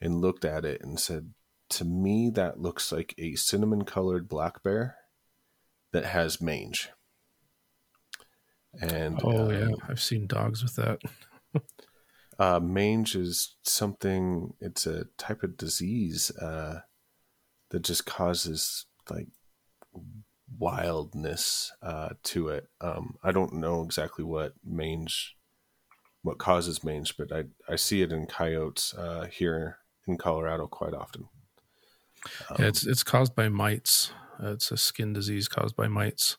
[0.00, 1.32] and looked at it and said
[1.70, 4.96] to me that looks like a cinnamon colored black bear
[5.92, 6.90] that has mange
[8.80, 11.00] and Oh uh, yeah, I've seen dogs with that.
[12.38, 16.80] uh, mange is something it's a type of disease uh,
[17.74, 19.28] that just causes like
[20.58, 25.36] wildness uh, to it um, i don't know exactly what mange
[26.22, 30.94] what causes mange but i, I see it in coyotes uh, here in colorado quite
[30.94, 31.28] often
[32.50, 34.12] Um, Yeah, it's it's caused by mites.
[34.42, 36.38] Uh, it's a skin disease caused by mites.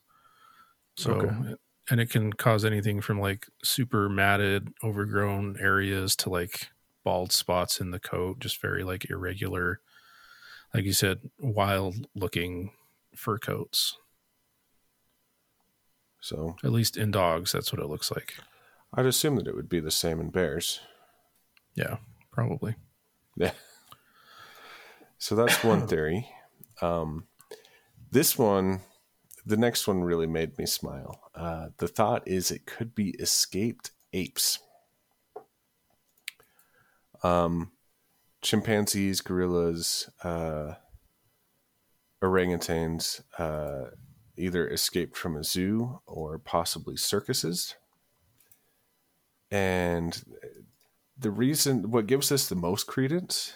[0.97, 1.55] So, Okay.
[1.89, 6.69] and it can cause anything from like super matted, overgrown areas to like
[7.03, 9.81] bald spots in the coat, just very like irregular,
[10.75, 12.71] like you said, wild looking
[13.15, 13.97] fur coats.
[16.19, 18.33] so At least in dogs, that's what it looks like.
[18.93, 20.79] i'd assume that it would be the same in bears
[21.75, 21.97] Yeah,
[22.31, 22.75] probably.
[23.37, 23.51] Yeah.
[25.17, 26.27] So that's one theory.
[26.81, 27.27] Um,
[28.11, 28.81] this one,
[29.45, 31.19] the next one really made me smile.
[31.33, 34.59] Uh, the thought is it could be escaped apes.
[37.23, 37.71] Um,
[38.45, 40.75] chimpanzees, gorillas, uh,
[42.23, 43.89] orangutans uh,
[44.37, 47.75] either escaped from a zoo or possibly circuses.
[49.49, 50.23] And
[51.17, 53.55] the reason, what gives us the most credence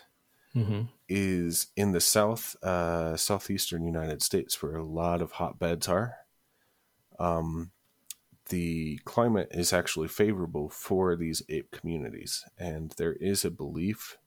[0.54, 6.16] hmm is in the south uh, southeastern United States, where a lot of hotbeds are.
[7.20, 7.72] Um,
[8.50, 14.18] the climate is actually favorable for these ape communities, and there is a belief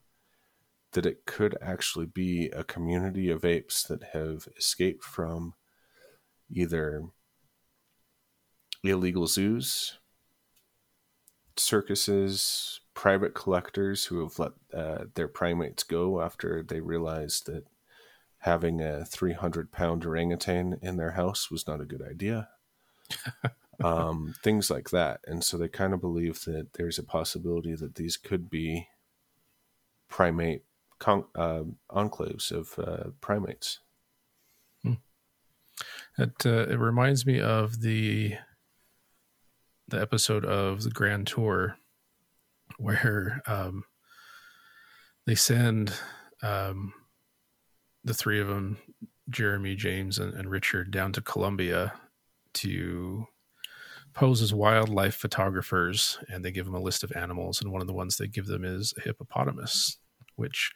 [0.93, 5.55] that it could actually be a community of apes that have escaped from
[6.51, 7.05] either
[8.85, 9.99] illegal zoos,
[11.57, 17.65] circuses, private collectors who have let uh, their primates go after they realized that
[18.39, 22.49] having a 300 pound orangutan in their house was not a good idea.
[23.85, 25.21] um, things like that.
[25.27, 28.89] And so they kind of believe that there's a possibility that these could be
[30.09, 30.65] primate
[31.03, 33.81] con- uh, enclaves of uh, primates.
[36.19, 38.35] It uh, it reminds me of the
[39.89, 41.77] the episode of the Grand Tour
[42.79, 43.85] where um,
[45.27, 45.93] they send
[46.43, 46.95] um,
[48.05, 48.79] the three of them,
[49.29, 51.93] Jeremy, James, and, and Richard, down to Colombia
[52.55, 53.27] to
[54.15, 57.87] pose as wildlife photographers, and they give them a list of animals, and one of
[57.87, 59.99] the ones they give them is a hippopotamus,
[60.37, 60.73] which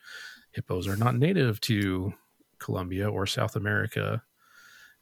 [0.52, 2.14] hippos are not native to
[2.58, 4.22] Colombia or South America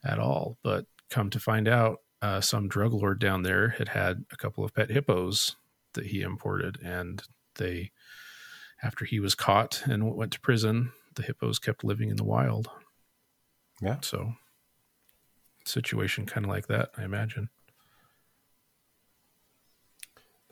[0.04, 0.58] at all.
[0.62, 4.64] But come to find out, uh, some drug lord down there had had a couple
[4.64, 5.56] of pet hippos
[5.92, 7.22] that he imported, and
[7.56, 7.92] they,
[8.82, 12.68] after he was caught and went to prison, the hippos kept living in the wild.
[13.82, 13.98] Yeah.
[14.00, 14.34] So,
[15.64, 17.50] situation kind of like that, I imagine.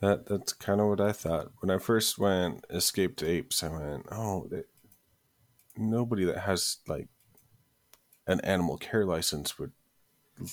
[0.03, 3.63] That that's kind of what I thought when I first went escaped apes.
[3.63, 4.63] I went, oh, they,
[5.77, 7.07] nobody that has like
[8.27, 9.71] an animal care license would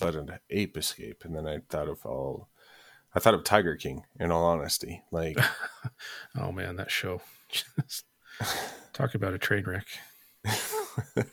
[0.00, 1.24] let an ape escape.
[1.24, 2.48] And then I thought of all,
[3.12, 4.04] I thought of Tiger King.
[4.20, 5.36] In all honesty, like
[6.38, 7.20] Oh man, that show.
[8.92, 9.88] Talk about a train wreck.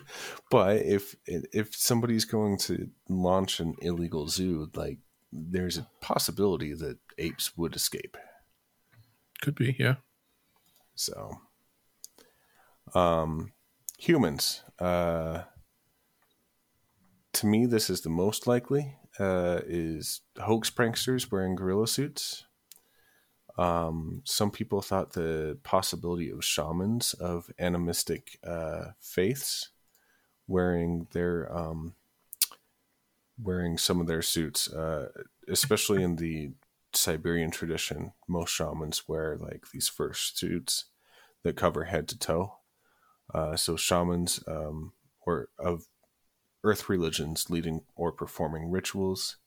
[0.49, 4.97] but if if somebody's going to launch an illegal zoo, like
[5.32, 8.18] there's a possibility that apes would escape.
[9.41, 9.95] Could be, yeah.
[10.95, 11.41] So,
[12.93, 13.51] um,
[13.97, 14.63] humans.
[14.80, 15.43] Uh,
[17.34, 18.95] to me, this is the most likely.
[19.20, 22.45] Uh, is hoax pranksters wearing gorilla suits.
[23.57, 29.70] Um, some people thought the possibility of shamans of animistic uh, faiths
[30.47, 31.95] wearing their um,
[33.41, 35.09] wearing some of their suits, uh,
[35.47, 36.51] especially in the
[36.93, 38.13] Siberian tradition.
[38.27, 40.85] Most shamans wear like these fur suits
[41.43, 42.57] that cover head to toe.
[43.33, 44.93] Uh, so shamans um,
[45.25, 45.88] or of
[46.63, 49.38] earth religions leading or performing rituals,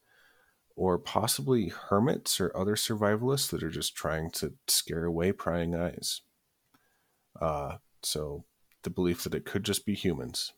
[0.76, 6.22] or possibly hermits or other survivalists that are just trying to scare away prying eyes.
[7.40, 8.44] Uh, so
[8.82, 10.52] the belief that it could just be humans.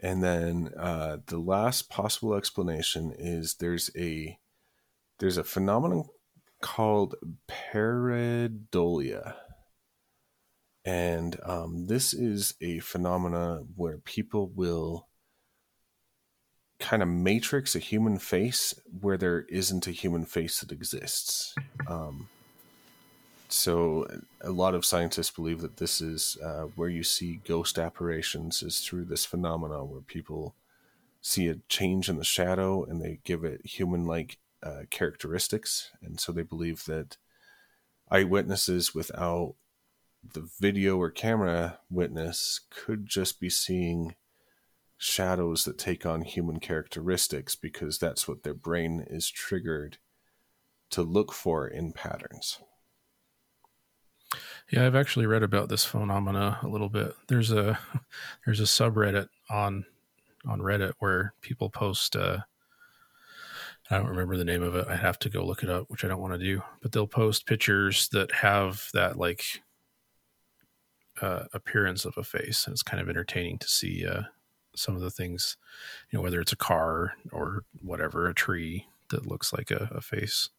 [0.00, 4.38] And then uh, the last possible explanation is there's a
[5.18, 6.04] there's a phenomenon
[6.60, 7.14] called
[7.48, 9.34] pareidolia,
[10.84, 15.08] and um, this is a phenomena where people will
[16.78, 21.54] kind of matrix a human face where there isn't a human face that exists.
[21.86, 22.28] Um,
[23.56, 24.06] so
[24.40, 28.80] a lot of scientists believe that this is uh, where you see ghost apparitions is
[28.80, 30.54] through this phenomenon where people
[31.20, 36.32] see a change in the shadow and they give it human-like uh, characteristics, and so
[36.32, 37.16] they believe that
[38.10, 39.54] eyewitnesses without
[40.32, 44.14] the video or camera witness could just be seeing
[44.96, 49.98] shadows that take on human characteristics because that's what their brain is triggered
[50.90, 52.60] to look for in patterns.
[54.70, 57.14] Yeah, I've actually read about this phenomena a little bit.
[57.28, 57.78] There's a
[58.44, 59.84] there's a subreddit on
[60.46, 62.38] on Reddit where people post uh
[63.90, 64.88] I don't remember the name of it.
[64.88, 66.62] I have to go look it up, which I don't want to do.
[66.82, 69.62] But they'll post pictures that have that like
[71.20, 74.22] uh, appearance of a face, and it's kind of entertaining to see uh,
[74.74, 75.56] some of the things,
[76.10, 80.00] you know, whether it's a car or whatever, a tree that looks like a, a
[80.00, 80.50] face.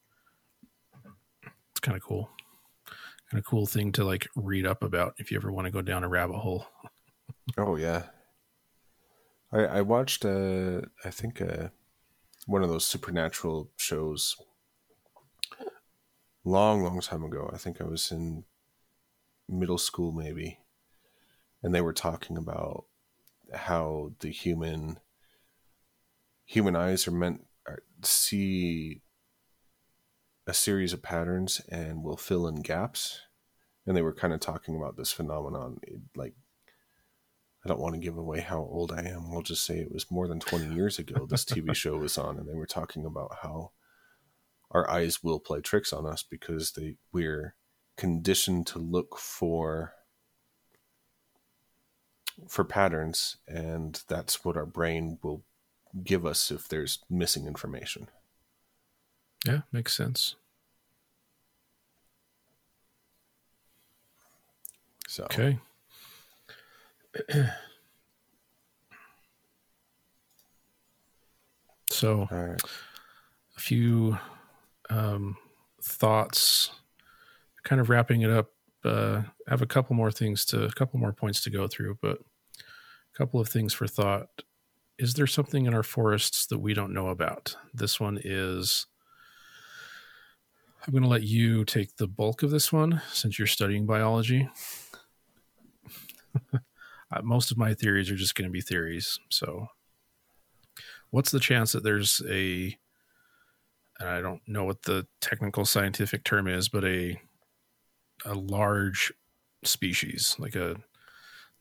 [1.72, 2.30] It's kind of cool.
[3.32, 5.82] Kind of cool thing to like read up about if you ever want to go
[5.82, 6.66] down a rabbit hole.
[7.58, 8.04] Oh yeah,
[9.54, 11.70] I I watched uh I think uh
[12.46, 14.36] one of those supernatural shows
[16.44, 17.50] long long time ago.
[17.54, 18.44] I think I was in
[19.48, 20.60] middle school maybe,
[21.64, 22.86] and they were talking about
[23.54, 25.00] how the human
[26.46, 27.48] human eyes are meant
[28.04, 29.02] see
[30.48, 33.20] a series of patterns and will fill in gaps.
[33.86, 36.34] And they were kind of talking about this phenomenon it, like
[37.64, 39.30] i don't want to give away how old i am.
[39.30, 42.38] We'll just say it was more than 20 years ago this tv show was on.
[42.38, 43.72] And they were talking about how
[44.72, 47.56] our eyes will play tricks on us because they we're
[47.98, 49.94] conditioned to look for
[52.48, 53.38] for patterns.
[53.48, 55.44] And that's what our brain will
[56.04, 58.10] give us if there's missing information
[59.46, 60.36] Yeah, makes sense.
[65.08, 65.58] so Okay.
[71.92, 72.62] so right
[73.58, 74.18] a few
[74.90, 75.36] um,
[75.82, 76.72] thoughts,
[77.64, 78.52] kind of wrapping it up.
[78.86, 81.98] Uh, I have a couple more things to, a couple more points to go through,
[82.02, 82.20] but
[82.60, 84.30] a couple of things for thought.
[85.00, 87.58] Is there something in our forests that we don't know about?
[87.74, 88.86] This one is.
[90.88, 94.50] I'm going to let you take the bulk of this one since you're studying biology.
[97.10, 99.18] Uh, Most of my theories are just going to be theories.
[99.30, 99.68] So,
[101.10, 102.78] what's the chance that there's a
[104.00, 107.20] and I don't know what the technical scientific term is, but a
[108.26, 109.14] a large
[109.64, 110.76] species, like a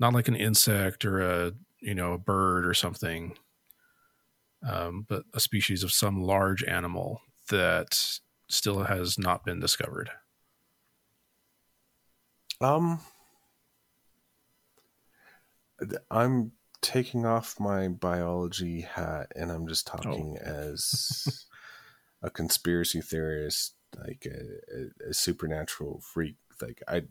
[0.00, 3.38] not like an insect or a you know a bird or something,
[4.66, 7.20] um, but a species of some large animal
[7.50, 8.18] that
[8.48, 10.10] still has not been discovered.
[12.60, 13.00] Um,
[16.10, 21.46] I'm taking off my biology hat and I'm just talking as
[22.22, 26.36] a conspiracy theorist, like a, a, a supernatural freak.
[26.60, 27.02] Like I,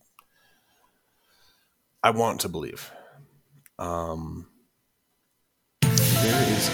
[2.04, 2.92] I want to believe.
[3.78, 4.48] Um,
[5.82, 6.70] there is.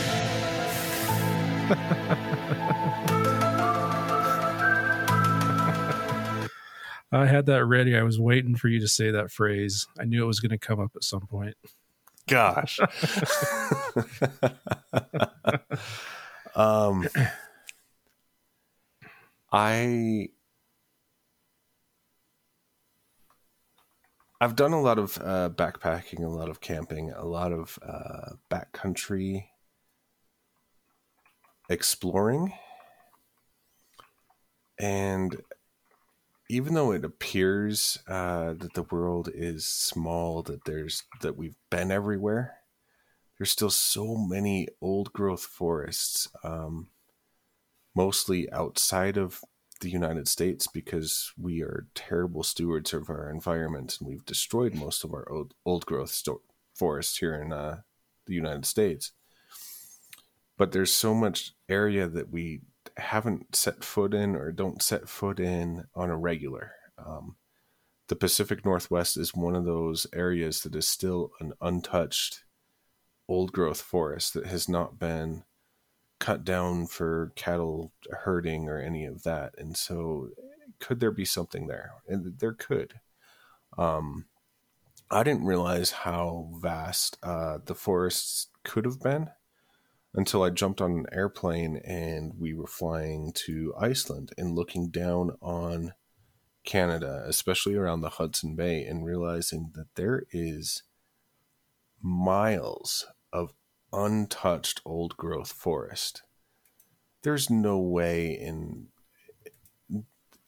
[7.12, 7.98] I had that ready.
[7.98, 9.88] I was waiting for you to say that phrase.
[10.00, 11.56] I knew it was going to come up at some point.
[12.28, 12.80] Gosh.
[16.56, 17.08] um,
[19.52, 20.30] I
[24.42, 28.32] I've done a lot of uh, backpacking, a lot of camping, a lot of uh,
[28.50, 29.46] backcountry
[31.70, 32.52] exploring,
[34.80, 35.40] and
[36.52, 41.92] even though it appears uh, that the world is small, that there's that we've been
[41.92, 42.58] everywhere,
[43.38, 46.90] there's still so many old growth forests, um,
[47.96, 49.40] mostly outside of
[49.80, 55.06] the United States, because we are terrible stewards of our environment and we've destroyed most
[55.06, 56.42] of our old old growth sto-
[56.76, 57.80] forests here in uh,
[58.26, 59.14] the United States.
[60.58, 62.60] But there's so much area that we
[62.98, 66.74] haven't set foot in or don't set foot in on a regular.
[66.98, 67.36] Um,
[68.08, 72.44] the Pacific Northwest is one of those areas that is still an untouched
[73.28, 75.44] old growth forest that has not been
[76.20, 79.54] cut down for cattle herding or any of that.
[79.58, 80.30] And so,
[80.80, 81.92] could there be something there?
[82.08, 82.96] And there could.
[83.78, 84.26] Um,
[85.10, 89.30] I didn't realize how vast uh, the forests could have been
[90.14, 95.32] until I jumped on an airplane and we were flying to Iceland and looking down
[95.42, 95.94] on
[96.66, 100.84] Canada, especially around the Hudson Bay, and realizing that there is
[102.02, 103.54] miles of
[103.94, 106.24] untouched old growth forest.
[107.24, 108.88] There's no way in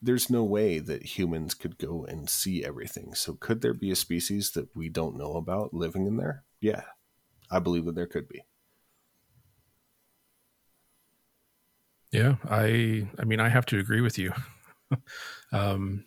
[0.02, 3.14] there's no way that humans could go and see everything.
[3.14, 6.44] So could there be a species that we don't know about living in there?
[6.60, 6.82] Yeah.
[7.50, 8.42] I believe that there could be.
[12.14, 14.32] Yeah, I I mean I have to agree with you.
[15.52, 16.04] um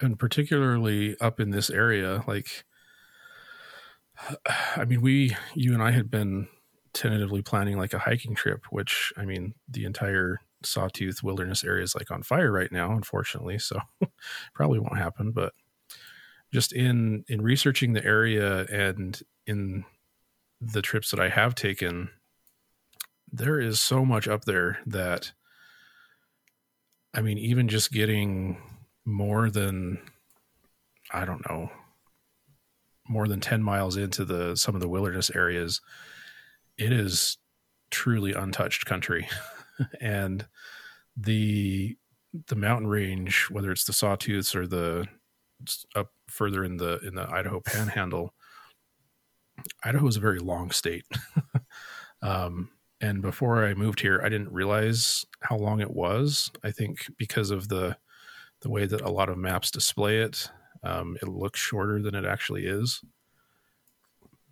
[0.00, 2.64] and particularly up in this area like
[4.76, 6.48] I mean we you and I had been
[6.92, 11.94] tentatively planning like a hiking trip which I mean the entire Sawtooth Wilderness area is
[11.94, 13.80] like on fire right now unfortunately so
[14.54, 15.54] probably won't happen but
[16.52, 19.84] just in in researching the area and in
[20.60, 22.10] the trips that I have taken
[23.32, 25.32] there is so much up there that
[27.12, 28.58] I mean, even just getting
[29.04, 29.98] more than
[31.12, 31.70] I don't know,
[33.08, 35.80] more than 10 miles into the some of the wilderness areas,
[36.78, 37.38] it is
[37.90, 39.28] truly untouched country.
[40.00, 40.46] and
[41.16, 41.96] the
[42.46, 45.06] the mountain range, whether it's the sawtooths or the
[45.96, 48.34] up further in the in the Idaho panhandle,
[49.82, 51.04] Idaho is a very long state.
[52.22, 52.70] um,
[53.00, 56.50] and before I moved here, I didn't realize how long it was.
[56.62, 57.96] I think because of the
[58.60, 60.50] the way that a lot of maps display it,
[60.82, 63.02] um, it looks shorter than it actually is.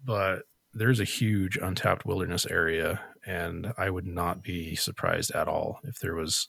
[0.04, 5.80] But there's a huge untapped wilderness area, and I would not be surprised at all
[5.84, 6.48] if there was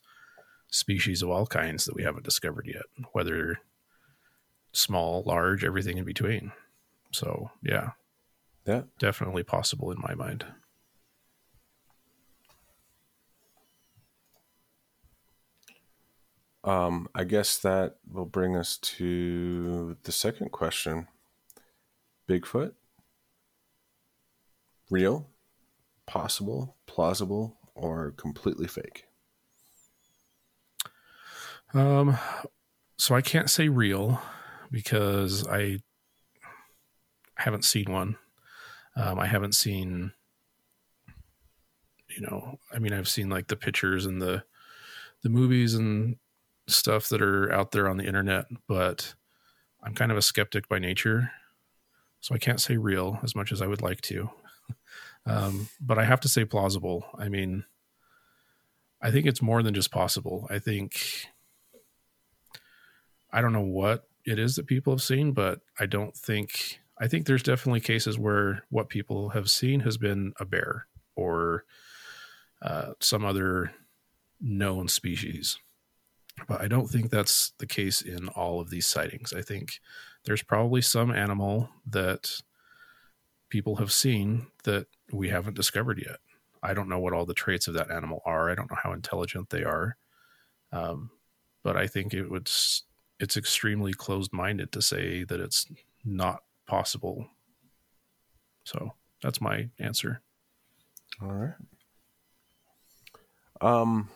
[0.72, 3.60] species of all kinds that we haven't discovered yet, whether
[4.72, 6.52] small, large, everything in between.
[7.12, 7.92] So, yeah,
[8.66, 8.84] Yeah.
[9.00, 10.46] definitely possible in my mind.
[16.70, 21.08] Um, I guess that will bring us to the second question.
[22.28, 22.74] Bigfoot?
[24.92, 25.28] Real?
[26.06, 26.76] Possible?
[26.86, 27.58] Plausible?
[27.74, 29.06] Or completely fake?
[31.74, 32.20] Um,
[32.98, 34.22] so I can't say real
[34.70, 35.80] because I
[37.34, 38.16] haven't seen one.
[38.96, 40.12] Um, I haven't seen,
[42.16, 44.44] you know, I mean, I've seen like the pictures and the
[45.24, 46.18] the movies and
[46.72, 49.14] stuff that are out there on the internet, but
[49.84, 51.32] I'm kind of a skeptic by nature,
[52.20, 54.30] so I can't say real as much as I would like to.
[55.26, 57.06] um, but I have to say plausible.
[57.18, 57.66] I mean,
[59.02, 60.48] I think it's more than just possible.
[60.50, 61.30] I think
[63.32, 67.08] I don't know what it is that people have seen, but I don't think I
[67.08, 71.64] think there's definitely cases where what people have seen has been a bear or
[72.62, 73.72] uh, some other
[74.42, 75.58] known species.
[76.48, 79.34] But I don't think that's the case in all of these sightings.
[79.34, 79.80] I think
[80.26, 82.42] there's probably some animal that
[83.50, 86.18] people have seen that we haven't discovered yet.
[86.62, 88.50] I don't know what all the traits of that animal are.
[88.50, 89.96] I don't know how intelligent they are.
[90.72, 91.12] Um,
[91.64, 92.50] but I think it would
[93.20, 95.66] it's extremely closed minded to say that it's
[96.06, 97.28] not possible.
[98.64, 100.22] So that's my answer.
[101.22, 101.54] All right.
[103.62, 104.10] Um,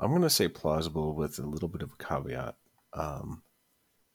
[0.00, 2.56] I'm going to say plausible with a little bit of a caveat.
[2.92, 3.42] Um,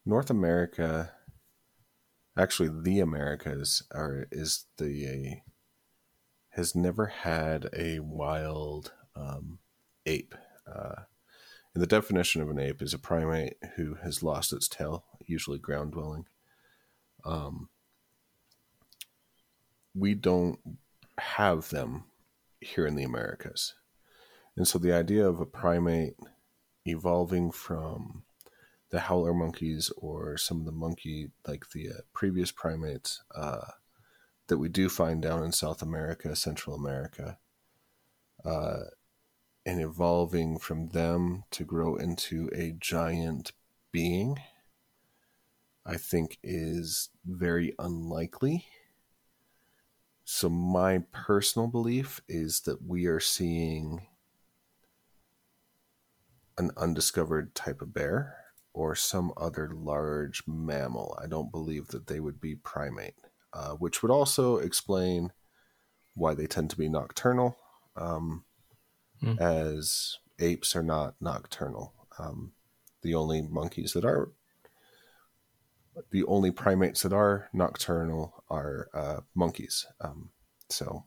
[0.06, 1.12] North America,
[2.38, 5.42] actually, the Americas are is the
[6.52, 9.60] has never had a wild um,
[10.06, 10.36] ape.
[10.68, 11.04] Uh,
[11.74, 15.58] and the definition of an ape is a primate who has lost its tail, usually
[15.58, 16.28] ground dwelling.
[17.26, 17.70] Um,
[19.96, 20.60] we don't
[21.18, 22.06] have them
[22.62, 23.74] here in the Americas.
[24.56, 26.16] And so the idea of a primate
[26.86, 28.24] evolving from
[28.90, 33.66] the howler monkeys or some of the monkey, like the uh, previous primates uh,
[34.48, 37.40] that we do find down in South America, Central America,
[38.46, 38.82] uh,
[39.66, 43.54] and evolving from them to grow into a giant
[43.92, 44.38] being,
[45.86, 48.66] I think is very unlikely.
[50.26, 54.08] So, my personal belief is that we are seeing
[56.58, 58.38] an undiscovered type of bear
[58.74, 61.18] or some other large mammal.
[61.22, 63.16] I don't believe that they would be primate,
[63.54, 65.32] uh, which would also explain
[66.16, 67.58] why they tend to be nocturnal,
[67.96, 68.46] um,
[69.20, 69.38] Hmm.
[69.40, 71.94] as apes are not nocturnal.
[72.20, 72.54] Um,
[73.02, 74.32] the only monkeys that are
[76.10, 79.86] the only primates that are nocturnal are uh, monkeys.
[80.02, 80.32] Um,
[80.70, 81.06] so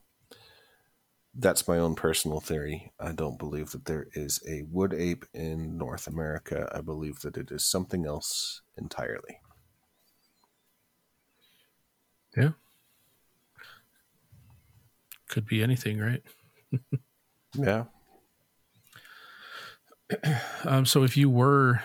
[1.38, 2.92] that's my own personal theory.
[2.98, 6.70] I don't believe that there is a wood ape in North America.
[6.74, 9.40] I believe that it is something else entirely.
[12.36, 12.50] Yeah.
[15.28, 16.22] Could be anything, right?
[17.58, 17.84] Yeah.
[20.64, 21.82] Um, so if you were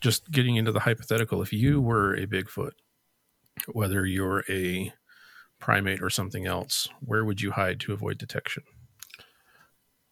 [0.00, 2.72] just getting into the hypothetical, if you were a Bigfoot,
[3.72, 4.92] whether you're a
[5.58, 8.64] primate or something else, where would you hide to avoid detection?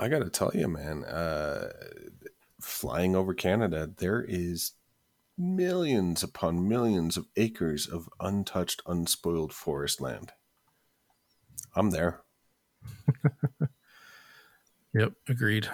[0.01, 1.71] I got to tell you, man, uh,
[2.61, 4.73] flying over Canada, there is
[5.37, 10.33] millions upon millions of acres of untouched, unspoiled forest land.
[11.77, 12.23] I'm there.
[14.93, 15.69] Yep, agreed.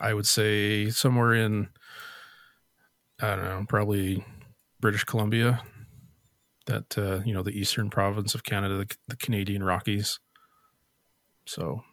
[0.00, 1.68] I would say somewhere in,
[3.20, 4.24] I don't know, probably
[4.80, 5.62] British Columbia,
[6.66, 10.18] that, uh, you know, the eastern province of Canada, the, the Canadian Rockies.
[11.46, 11.84] So,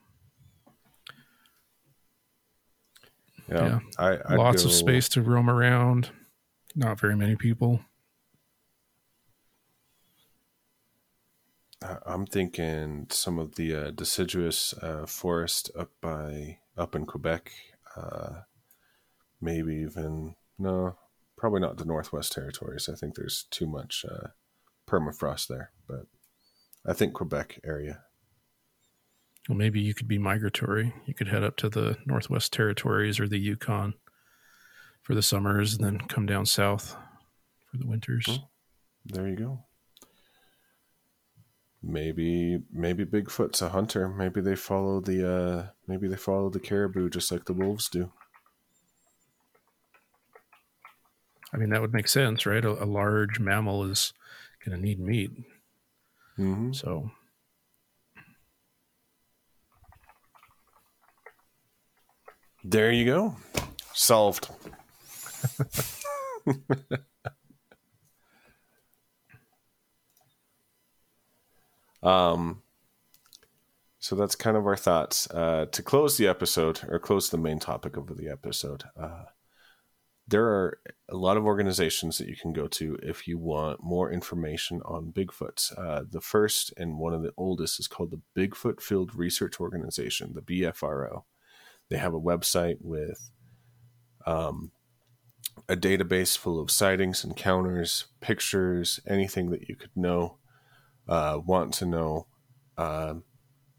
[3.49, 3.79] Yeah, Yeah.
[3.97, 6.09] I, I'd lots of space to roam around,
[6.75, 7.81] not very many people.
[12.05, 17.51] I'm thinking some of the uh, deciduous uh, forest up by up in Quebec,
[17.95, 18.41] uh,
[19.39, 20.97] maybe even no,
[21.35, 22.89] probably not the Northwest Territories.
[22.91, 24.29] I think there's too much uh,
[24.87, 26.07] permafrost there, but
[26.85, 28.03] I think Quebec area.
[29.47, 30.93] Well, maybe you could be migratory.
[31.05, 33.93] You could head up to the Northwest Territories or the Yukon
[35.01, 36.95] for the summers and then come down south
[37.71, 38.25] for the winters.
[38.25, 38.35] Hmm.
[39.05, 39.63] There you go.
[41.81, 44.09] Maybe maybe Bigfoot's a hunter.
[44.09, 48.11] Maybe they follow the uh, maybe they follow the caribou just like the wolves do.
[51.53, 52.65] I mean, that would make sense, right?
[52.65, 54.11] A, a large mammal is
[54.65, 55.31] going to need meat.
[56.35, 57.11] hmm So,
[62.69, 63.33] There you go.
[63.93, 64.49] Solved.
[72.03, 72.61] um
[73.99, 75.31] so that's kind of our thoughts.
[75.31, 79.23] Uh, to close the episode, or close the main topic of the episode, uh,
[80.27, 84.11] there are a lot of organizations that you can go to if you want more
[84.11, 85.71] information on Bigfoots.
[85.77, 90.33] Uh, the first and one of the oldest is called the Bigfoot Field Research Organization,
[90.33, 91.23] the BFRO.
[91.89, 93.29] They have a website with
[94.25, 94.71] um,
[95.69, 100.37] a database full of sightings, encounters, pictures, anything that you could know,
[101.07, 102.27] uh, want to know,
[102.77, 103.15] uh,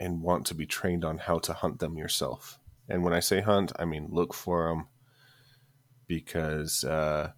[0.01, 2.59] and want to be trained on how to hunt them yourself.
[2.89, 4.89] And when I say hunt, I mean look for them
[6.07, 7.33] because uh,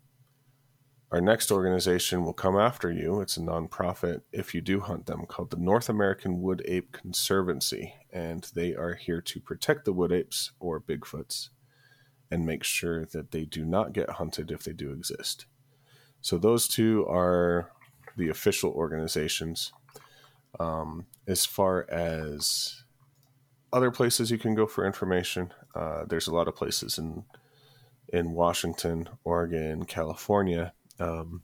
[1.13, 3.21] our next organization will come after you.
[3.21, 7.95] It's a nonprofit if you do hunt them called the North American Wood Ape Conservancy.
[8.13, 11.49] And they are here to protect the wood apes or Bigfoots
[12.31, 15.47] and make sure that they do not get hunted if they do exist.
[16.21, 17.73] So those two are
[18.17, 19.73] the official organizations.
[20.61, 22.85] Um, as far as
[23.73, 27.25] other places you can go for information, uh, there's a lot of places in
[28.13, 31.43] in Washington, Oregon, California, um,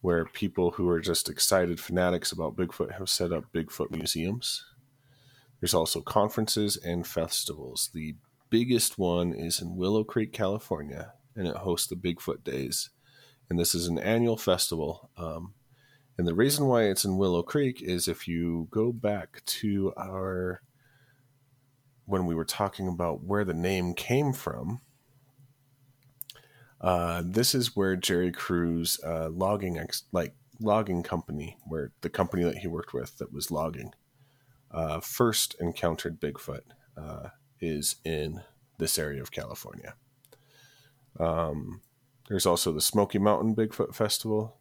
[0.00, 4.64] where people who are just excited fanatics about Bigfoot have set up Bigfoot museums.
[5.60, 7.90] There's also conferences and festivals.
[7.92, 8.14] The
[8.50, 12.90] biggest one is in Willow Creek, California, and it hosts the Bigfoot Days.
[13.50, 15.10] And this is an annual festival.
[15.16, 15.54] Um,
[16.16, 20.62] and the reason why it's in Willow Creek is if you go back to our
[22.04, 24.80] when we were talking about where the name came from,
[26.80, 32.44] uh, this is where Jerry Crew's uh, logging ex- like logging company, where the company
[32.44, 33.92] that he worked with that was logging,
[34.70, 36.62] uh, first encountered Bigfoot
[36.96, 37.30] uh,
[37.60, 38.42] is in
[38.78, 39.94] this area of California.
[41.18, 41.80] Um,
[42.28, 44.58] there's also the Smoky Mountain Bigfoot Festival,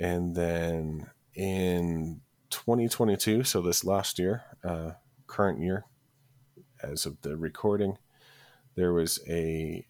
[0.00, 2.20] and then in
[2.50, 4.92] 2022, so this last year, uh,
[5.26, 5.84] current year,
[6.82, 7.98] as of the recording,
[8.74, 9.86] there was a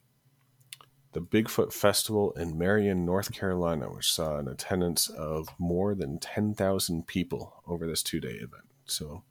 [1.13, 7.07] the Bigfoot Festival in Marion, North Carolina, which saw an attendance of more than 10,000
[7.07, 8.65] people over this two day event.
[8.87, 9.23] So,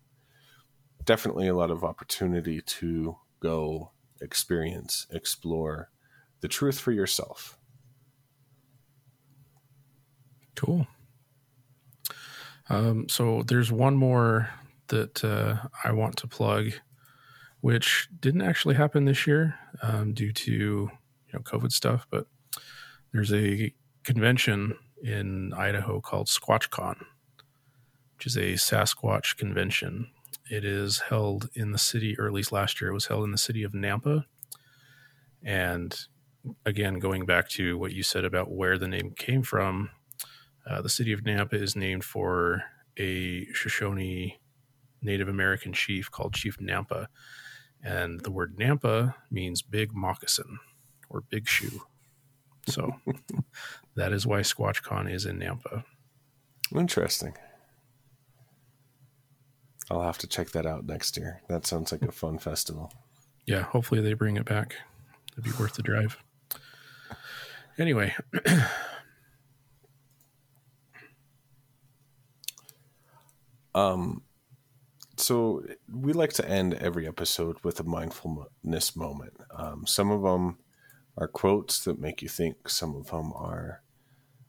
[1.04, 3.92] definitely a lot of opportunity to go
[4.22, 5.90] experience, explore
[6.42, 7.58] the truth for yourself.
[10.56, 10.86] cool.
[12.70, 14.50] Um, so, there's one more
[14.88, 16.74] that uh, I want to plug,
[17.62, 20.92] which didn't actually happen this year um, due to
[21.32, 22.28] you know COVID stuff, but
[23.12, 26.98] there's a convention in Idaho called SquatchCon,
[28.16, 30.08] which is a Sasquatch convention.
[30.50, 33.32] It is held in the city, or at least last year, it was held in
[33.32, 34.26] the city of Nampa.
[35.44, 35.98] And
[36.66, 39.90] again, going back to what you said about where the name came from,
[40.70, 42.64] uh, the city of Nampa is named for
[42.98, 44.40] a Shoshone
[45.02, 47.08] Native American chief called Chief Nampa.
[47.84, 50.60] And the word Nampa means big moccasin
[51.12, 51.82] or big shoe.
[52.68, 52.96] So
[53.96, 55.84] that is why SquatchCon is in Nampa.
[56.76, 57.36] Interesting.
[59.90, 61.42] I'll have to check that out next year.
[61.50, 62.94] That sounds like a fun festival.
[63.46, 64.76] Yeah, hopefully they bring it back.
[65.34, 66.18] It'd be worth the drive.
[67.78, 68.16] Anyway,
[73.74, 74.24] Um,
[75.18, 79.34] so we like to end every episode with a mindfulness moment.
[79.56, 80.58] Um, some of them
[81.18, 82.70] are quotes that make you think.
[82.70, 83.84] Some of them are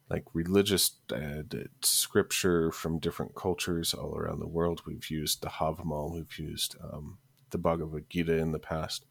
[0.09, 1.43] like religious uh,
[1.83, 4.83] scripture from different cultures all around the world.
[4.87, 7.19] We've used the Havamal, we've used um,
[7.51, 9.07] the Bhagavad Gita in the past,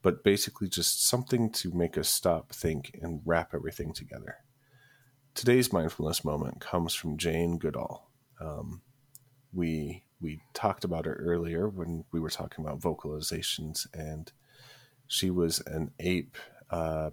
[0.00, 4.36] but basically just something to make us stop, think, and wrap everything together.
[5.34, 8.10] Today's mindfulness moment comes from Jane Goodall.
[8.40, 8.82] Um,
[9.52, 14.32] we we talked about her earlier when we were talking about vocalizations, and
[15.06, 16.36] she was an ape,
[16.72, 17.10] uh,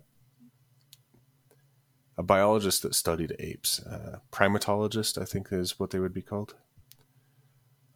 [2.17, 6.55] a biologist that studied apes, uh, primatologist, I think is what they would be called.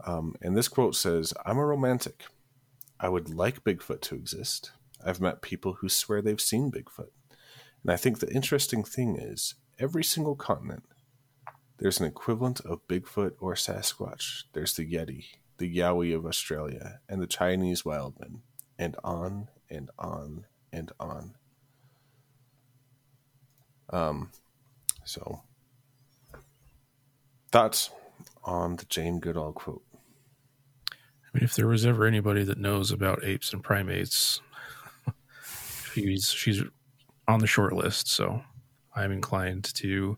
[0.06, 2.26] Um, and this quote says, "I'm a romantic.
[2.99, 4.72] I would like Bigfoot to exist.
[5.03, 7.11] I've met people who swear they've seen Bigfoot,
[7.81, 10.84] and I think the interesting thing is every single continent."
[11.77, 14.44] There's an equivalent of Bigfoot or Sasquatch.
[14.53, 15.26] There's the Yeti,
[15.57, 18.44] the Yowie of Australia, and the Chinese wildman,
[18.77, 21.35] and on and on and on.
[23.94, 24.32] Um,
[25.06, 25.41] so
[27.52, 27.91] thoughts
[28.44, 29.84] on the Jane Goodall quote?
[30.91, 30.95] I
[31.34, 34.41] mean, if there was ever anybody that knows about apes and primates,
[35.94, 36.64] she's she's
[37.28, 38.10] on the short list.
[38.10, 38.41] So
[38.95, 40.18] I'm inclined to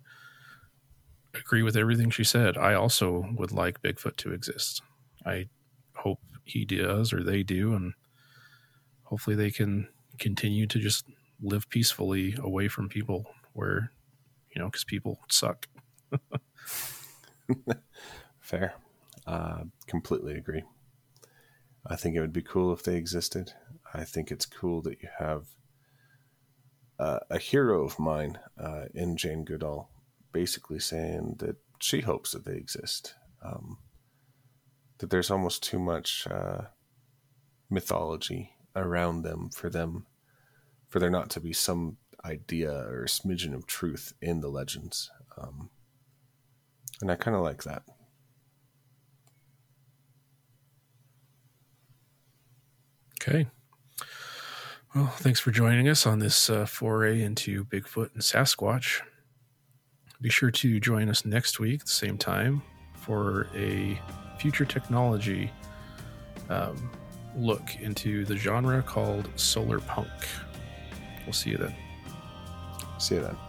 [1.33, 2.57] agree with everything she said.
[2.57, 4.81] I also would like Bigfoot to exist.
[5.25, 5.49] I
[5.95, 7.93] hope he does or they do, and
[9.03, 11.05] hopefully they can continue to just
[11.41, 13.25] live peacefully away from people
[13.55, 13.91] where,
[14.53, 15.67] you know, because people suck.
[18.39, 18.75] Fair.
[19.25, 20.63] Uh, completely agree.
[21.87, 23.53] I think it would be cool if they existed.
[23.93, 25.47] I think it's cool that you have
[26.99, 29.89] uh, a hero of mine uh, in Jane Goodall
[30.31, 33.15] basically saying that she hopes that they exist.
[33.41, 33.77] Um,
[34.97, 36.63] that there's almost too much uh,
[37.69, 40.05] mythology around them for them,
[40.87, 45.11] for there not to be some idea or a smidgen of truth in the legends.
[45.37, 45.69] Um,
[47.01, 47.83] and I kind of like that.
[53.21, 53.47] Okay.
[54.93, 59.01] Well, thanks for joining us on this uh, foray into Bigfoot and Sasquatch.
[60.21, 62.61] Be sure to join us next week at the same time
[62.93, 63.99] for a
[64.39, 65.51] future technology
[66.49, 66.89] um,
[67.35, 70.09] look into the genre called solar punk.
[71.25, 71.75] We'll see you then.
[72.97, 73.44] See you then.